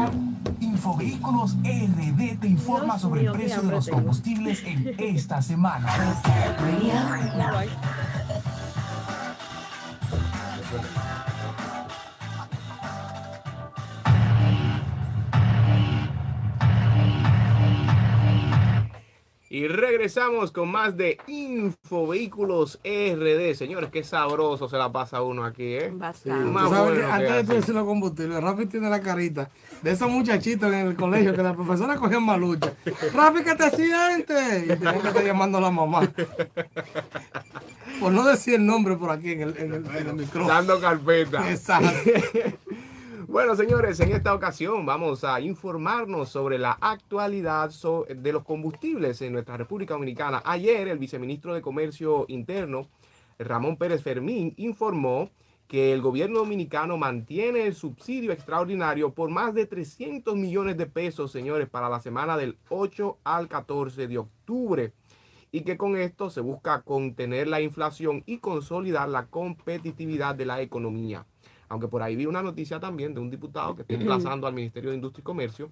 [0.61, 3.99] Infovehículos RD te informa Dios sobre el precio de los tengo.
[3.99, 5.89] combustibles en esta semana.
[19.51, 23.55] Y regresamos con más de Info Vehículos RD.
[23.55, 25.90] Señores, qué sabroso se la pasa uno aquí, ¿eh?
[25.90, 26.51] Bastante.
[26.51, 27.61] Más bueno que que antes de tú hace.
[27.61, 29.49] decir los combustibles, Rafi tiene la carita
[29.80, 32.74] de esos muchachitos en el colegio que la profesora cogía malucha.
[33.14, 34.64] Rafi, que te sientes?
[34.64, 36.12] Y tenía que estar llamando a la mamá.
[38.01, 40.49] Por no decir el nombre por aquí en el, en el, en el micrófono.
[40.55, 41.51] Dando carpeta.
[41.51, 41.88] Exacto.
[43.29, 47.70] Bueno, señores, en esta ocasión vamos a informarnos sobre la actualidad
[48.09, 50.41] de los combustibles en nuestra República Dominicana.
[50.47, 52.89] Ayer, el viceministro de Comercio Interno,
[53.39, 55.29] Ramón Pérez Fermín, informó
[55.66, 61.31] que el gobierno dominicano mantiene el subsidio extraordinario por más de 300 millones de pesos,
[61.31, 64.95] señores, para la semana del 8 al 14 de octubre
[65.53, 70.62] y que con esto se busca contener la inflación y consolidar la competitividad de la
[70.62, 71.26] economía.
[71.69, 74.91] Aunque por ahí vi una noticia también de un diputado que está emplazando al Ministerio
[74.91, 75.71] de Industria y Comercio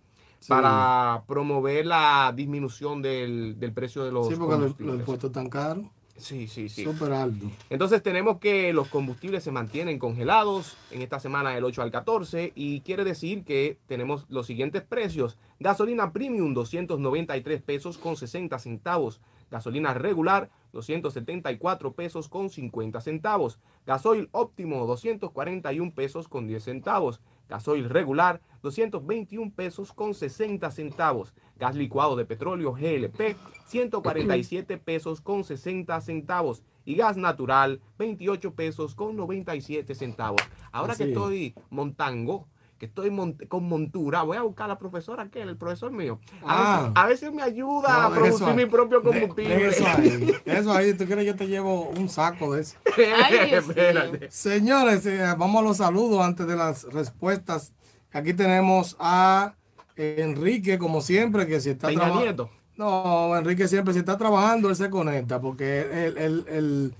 [0.48, 5.48] para promover la disminución del, del precio de los Sí, porque los, los impuestos están
[5.48, 5.86] caros,
[6.18, 6.84] Sí, sí, sí.
[6.84, 7.50] súper altos.
[7.68, 12.52] Entonces tenemos que los combustibles se mantienen congelados en esta semana del 8 al 14
[12.54, 15.36] y quiere decir que tenemos los siguientes precios.
[15.60, 19.20] Gasolina premium 293 pesos con 60 centavos.
[19.50, 23.58] Gasolina regular 274 pesos con 50 centavos.
[23.86, 27.20] Gasoil óptimo 241 pesos con 10 centavos.
[27.48, 31.32] Gasoil regular 221 pesos con 60 centavos.
[31.58, 33.36] Gas licuado de petróleo GLP
[33.66, 36.62] 147 pesos con 60 centavos.
[36.84, 40.42] Y gas natural 28 pesos con 97 centavos.
[40.72, 41.16] Ahora Así que es.
[41.16, 42.46] estoy montango,
[42.78, 46.20] que estoy mont- con montura, voy a buscar a la profesora que el profesor mío.
[46.44, 47.04] A, Ah.
[47.06, 49.56] a si me ayuda a No, producir mi propio combustible.
[49.56, 50.34] de eso ahí.
[50.44, 52.76] Eso ahí, tú quieres yo te llevo un saco de eso.
[52.96, 53.54] Ay.
[53.54, 54.30] Espérate.
[54.30, 57.72] Señores, eh, vamos a los saludos antes de las respuestas.
[58.12, 59.54] Aquí tenemos a
[59.96, 62.20] Enrique, como siempre, que si está trabajando.
[62.22, 62.50] Nieto.
[62.76, 66.94] No, Enrique siempre si está trabajando, él se conecta, porque el, el- el-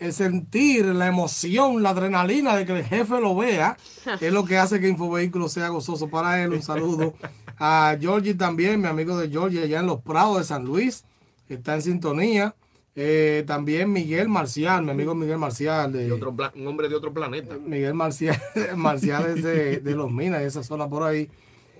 [0.00, 3.76] el sentir, la emoción, la adrenalina de que el jefe lo vea,
[4.20, 6.52] es lo que hace que Infovehículo sea gozoso para él.
[6.52, 7.14] Un saludo
[7.58, 11.04] a Georgie también, mi amigo de Georgie, allá en Los Prados de San Luis,
[11.46, 12.54] que está en sintonía.
[12.96, 17.56] Eh, también Miguel Marcial, mi amigo Miguel Marcial de, otro un hombre de otro planeta.
[17.56, 18.36] Miguel Marcial,
[18.76, 21.30] Marcial es de, de Los Minas, de esa zona por ahí,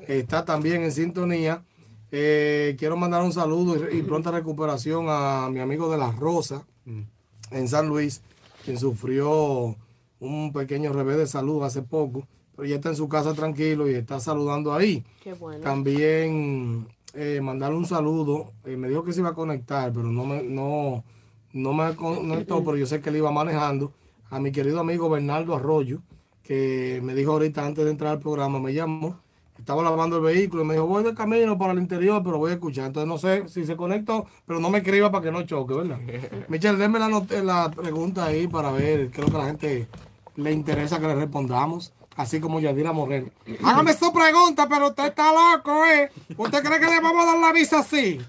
[0.06, 1.64] está también en sintonía.
[2.12, 6.64] Eh, quiero mandar un saludo y, y pronta recuperación a mi amigo de La Rosa
[6.84, 7.02] Mm.
[7.50, 8.22] En San Luis,
[8.64, 9.76] quien sufrió
[10.20, 13.94] un pequeño revés de salud hace poco, pero ya está en su casa tranquilo y
[13.94, 15.04] está saludando ahí.
[15.22, 15.60] Qué bueno.
[15.60, 18.52] También eh, mandarle un saludo.
[18.64, 21.04] eh, me dijo que se iba a conectar, pero no, me, no,
[21.52, 23.92] no me conectó, pero yo sé que él iba manejando.
[24.28, 26.02] A mi querido amigo Bernardo Arroyo,
[26.42, 29.18] que me dijo ahorita antes de entrar al programa, me llamó.
[29.60, 32.50] Estaba lavando el vehículo y me dijo, voy de camino para el interior, pero voy
[32.50, 32.86] a escuchar.
[32.86, 35.98] Entonces no sé si se conectó, pero no me escriba para que no choque, ¿verdad?
[36.48, 37.08] Michelle, déme la,
[37.42, 39.88] la pregunta ahí para ver qué es lo que a la gente
[40.36, 43.30] le interesa que le respondamos así como Yadira Morel.
[43.64, 46.10] Hágame su pregunta, pero usted está loco, ¿eh?
[46.36, 48.20] ¿Usted cree que le vamos a dar la visa así?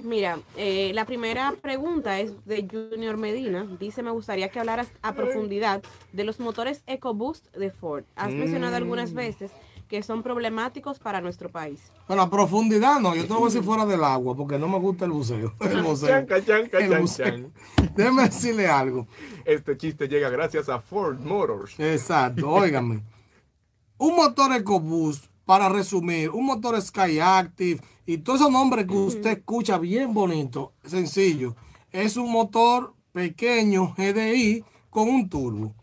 [0.00, 3.66] Mira, eh, la primera pregunta es de Junior Medina.
[3.78, 8.04] Dice, me gustaría que hablaras a profundidad de los motores EcoBoost de Ford.
[8.14, 9.16] Has mencionado algunas mm.
[9.16, 9.50] veces
[9.88, 11.90] que son problemáticos para nuestro país.
[12.06, 14.68] Bueno, a profundidad no, yo te lo voy a decir fuera del agua porque no
[14.68, 15.54] me gusta el buceo.
[15.60, 16.26] El buceo.
[17.96, 19.06] Déjeme decirle algo.
[19.44, 21.78] Este chiste llega gracias a Ford Motors.
[21.80, 23.02] Exacto, óigame.
[23.96, 29.38] Un motor EcoBoost, para resumir, un motor Sky Active y todos esos nombres que usted
[29.38, 31.56] escucha bien bonito, sencillo,
[31.90, 35.74] es un motor pequeño GDI con un turbo.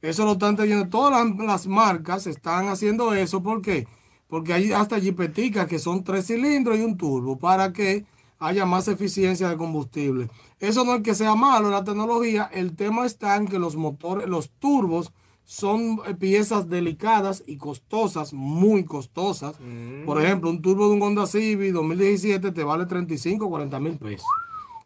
[0.00, 3.42] Eso lo están teniendo todas las, marcas, están haciendo eso.
[3.42, 3.86] ¿Por qué?
[4.28, 8.04] Porque hay hasta jipeticas que son tres cilindros y un turbo para que
[8.38, 10.28] haya más eficiencia de combustible.
[10.60, 14.28] Eso no es que sea malo la tecnología, el tema está en que los motores,
[14.28, 15.12] los turbos
[15.44, 19.58] son piezas delicadas y costosas, muy costosas.
[19.58, 20.04] Mm.
[20.04, 24.26] Por ejemplo, un turbo de un Honda Civic 2017 te vale 35 40 mil pesos.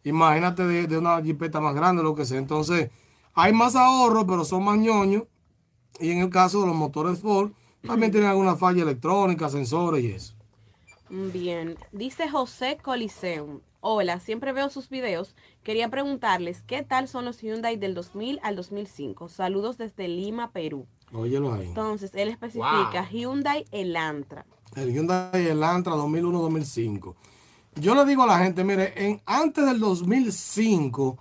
[0.04, 2.38] Imagínate de, de, una jipeta más grande, lo que sea.
[2.38, 2.90] Entonces,
[3.34, 5.24] hay más ahorro, pero son más ñoños.
[6.00, 7.52] Y en el caso de los motores Ford,
[7.86, 10.34] también tienen alguna falla electrónica, sensores y eso.
[11.08, 13.60] Bien, dice José Coliseum.
[13.80, 15.34] Hola, siempre veo sus videos.
[15.62, 19.28] Quería preguntarles qué tal son los Hyundai del 2000 al 2005.
[19.28, 20.86] Saludos desde Lima, Perú.
[21.12, 21.66] Óyelo ahí.
[21.66, 24.46] Entonces, él especifica Hyundai Elantra.
[24.76, 27.14] El Hyundai Elantra 2001-2005.
[27.74, 31.18] Yo le digo a la gente, mire, en, antes del 2005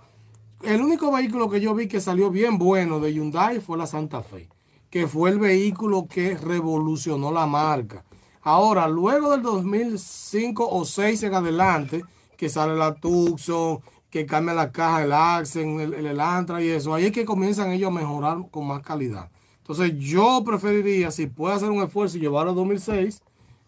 [0.62, 4.22] el único vehículo que yo vi que salió bien bueno de Hyundai fue la Santa
[4.22, 4.48] Fe,
[4.90, 8.04] que fue el vehículo que revolucionó la marca.
[8.42, 12.04] Ahora, luego del 2005 o 6 en adelante,
[12.36, 16.94] que sale la Tucson, que cambia la caja, el Accent, el, el Elantra y eso,
[16.94, 19.30] ahí es que comienzan ellos a mejorar con más calidad.
[19.58, 23.22] Entonces, yo preferiría, si puede hacer un esfuerzo y llevarlo a 2006,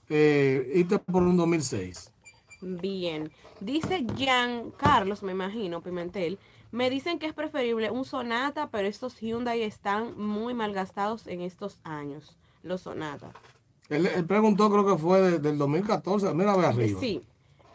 [0.09, 2.11] eh, irte por un 2006.
[2.61, 3.30] Bien.
[3.61, 6.38] Dice Jean Carlos, me imagino, Pimentel,
[6.74, 11.78] me dicen que es preferible un Sonata, pero estos Hyundai están muy malgastados en estos
[11.84, 13.30] años, los Sonata.
[13.88, 16.98] Él, preguntó, creo que fue del 2014, mira, ve arriba.
[16.98, 17.22] Sí.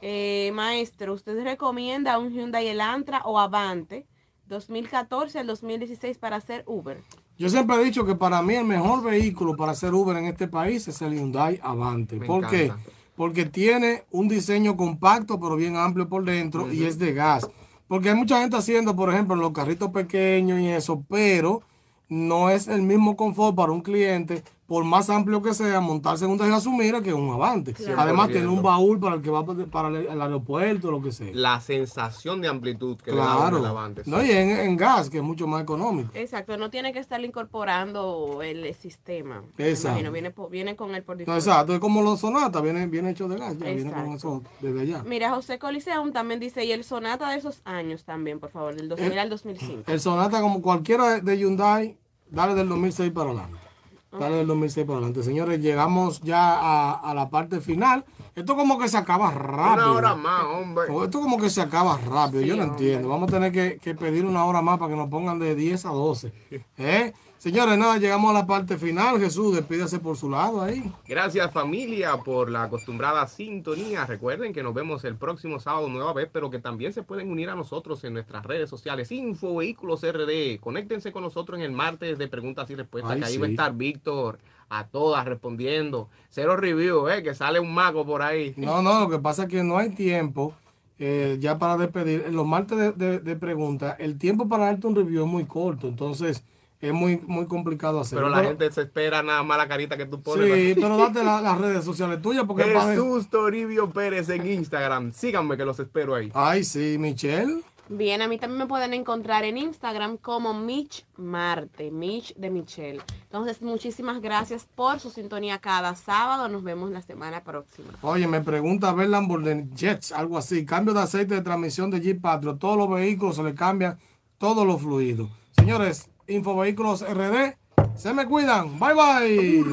[0.01, 4.05] Eh, maestro, ¿usted recomienda un Hyundai Elantra o Avante
[4.47, 7.01] 2014 al 2016 para hacer Uber?
[7.37, 10.49] Yo siempre he dicho que para mí el mejor vehículo para hacer Uber en este
[10.49, 12.19] país es el Hyundai Avante.
[12.19, 12.73] ¿Por qué?
[13.15, 17.49] Porque tiene un diseño compacto pero bien amplio por dentro y es de gas.
[17.89, 21.63] Porque hay mucha gente haciendo, por ejemplo, los carritos pequeños y eso, pero
[22.07, 26.31] no es el mismo confort para un cliente por más amplio que sea, montarse en
[26.31, 27.73] un Sumira que un Avante.
[27.97, 31.31] Además, tiene un baúl para el que va para el, aeropuerto, lo que sea.
[31.33, 33.45] La sensación de amplitud que claro.
[33.45, 34.03] le da el Avante.
[34.05, 36.11] No, y en, gas, que es mucho más económico.
[36.13, 39.41] Exacto, no tiene que estar incorporando el sistema.
[39.57, 40.11] Exacto.
[40.11, 43.37] viene, viene con el por no, Exacto, es como los Sonata, viene, viene hecho de
[43.37, 45.03] gas, ya viene con eso desde allá.
[45.03, 48.87] Mira, José Coliseum también dice, y el Sonata de esos años también, por favor, del
[48.87, 49.91] 2000 al 2005.
[49.91, 51.97] El Sonata, como cualquiera de Hyundai,
[52.29, 53.68] dale del 2006 para adelante.
[54.11, 55.23] Dale del 2006 para adelante.
[55.23, 58.05] Señores, llegamos ya a, la parte final.
[58.35, 59.91] Esto como que se acaba rápido.
[59.91, 60.83] Una hora más, hombre.
[61.03, 63.09] Esto como que se acaba rápido, yo no entiendo.
[63.09, 65.85] Vamos a tener que, que, pedir una hora más para que nos pongan de 10
[65.85, 66.33] a 12.
[66.77, 67.13] ¿Eh?
[67.39, 69.17] Señores, nada, llegamos a la parte final.
[69.17, 70.91] Jesús, despídase por su lado ahí.
[71.07, 74.05] Gracias familia por la acostumbrada sintonía.
[74.05, 77.49] Recuerden que nos vemos el próximo sábado nueva vez, pero que también se pueden unir
[77.49, 79.09] a nosotros en nuestras redes sociales.
[79.13, 80.59] Info Vehículos RD.
[80.59, 83.73] Conéctense con nosotros en el martes de preguntas y respuestas, que ahí va a estar
[83.73, 86.09] Víctor a todas respondiendo.
[86.27, 88.53] Cero review, eh, que sale un mago por ahí.
[88.57, 90.53] No, no, lo que pasa es que no hay tiempo.
[91.01, 94.87] Eh, ya para despedir, en los martes de, de, de preguntas, el tiempo para darte
[94.87, 96.43] un review es muy corto, entonces
[96.81, 98.17] es muy, muy complicado hacer.
[98.17, 100.45] Pero la gente se espera nada más la carita que tú pones.
[100.45, 105.11] Sí, pero date las redes sociales tuyas porque Jesús Toribio Pérez en Instagram.
[105.11, 106.31] Síganme que los espero ahí.
[106.33, 107.61] Ay, sí, Michelle.
[107.91, 113.01] Bien, a mí también me pueden encontrar en Instagram como Mitch Marte, Mitch de Michelle.
[113.23, 116.47] Entonces, muchísimas gracias por su sintonía cada sábado.
[116.49, 117.89] Nos vemos la semana próxima.
[118.03, 120.67] Oye, me pregunta ver Lamborghini Jets, algo así.
[120.67, 122.57] Cambio de aceite de transmisión de Jeep Patrio.
[122.57, 123.97] Todos los vehículos se le cambian
[124.37, 125.27] todos los fluidos.
[125.53, 127.55] Señores, Infovehículos RD.
[127.95, 128.79] Se me cuidan.
[128.79, 129.65] Bye bye.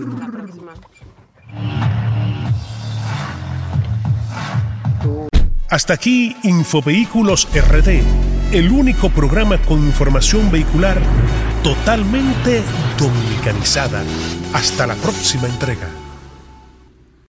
[5.69, 11.01] Hasta aquí Infovehículos RD el único programa con información vehicular
[11.63, 12.63] totalmente
[12.97, 14.05] dominicanizada.
[14.53, 16.06] Hasta la próxima entrega.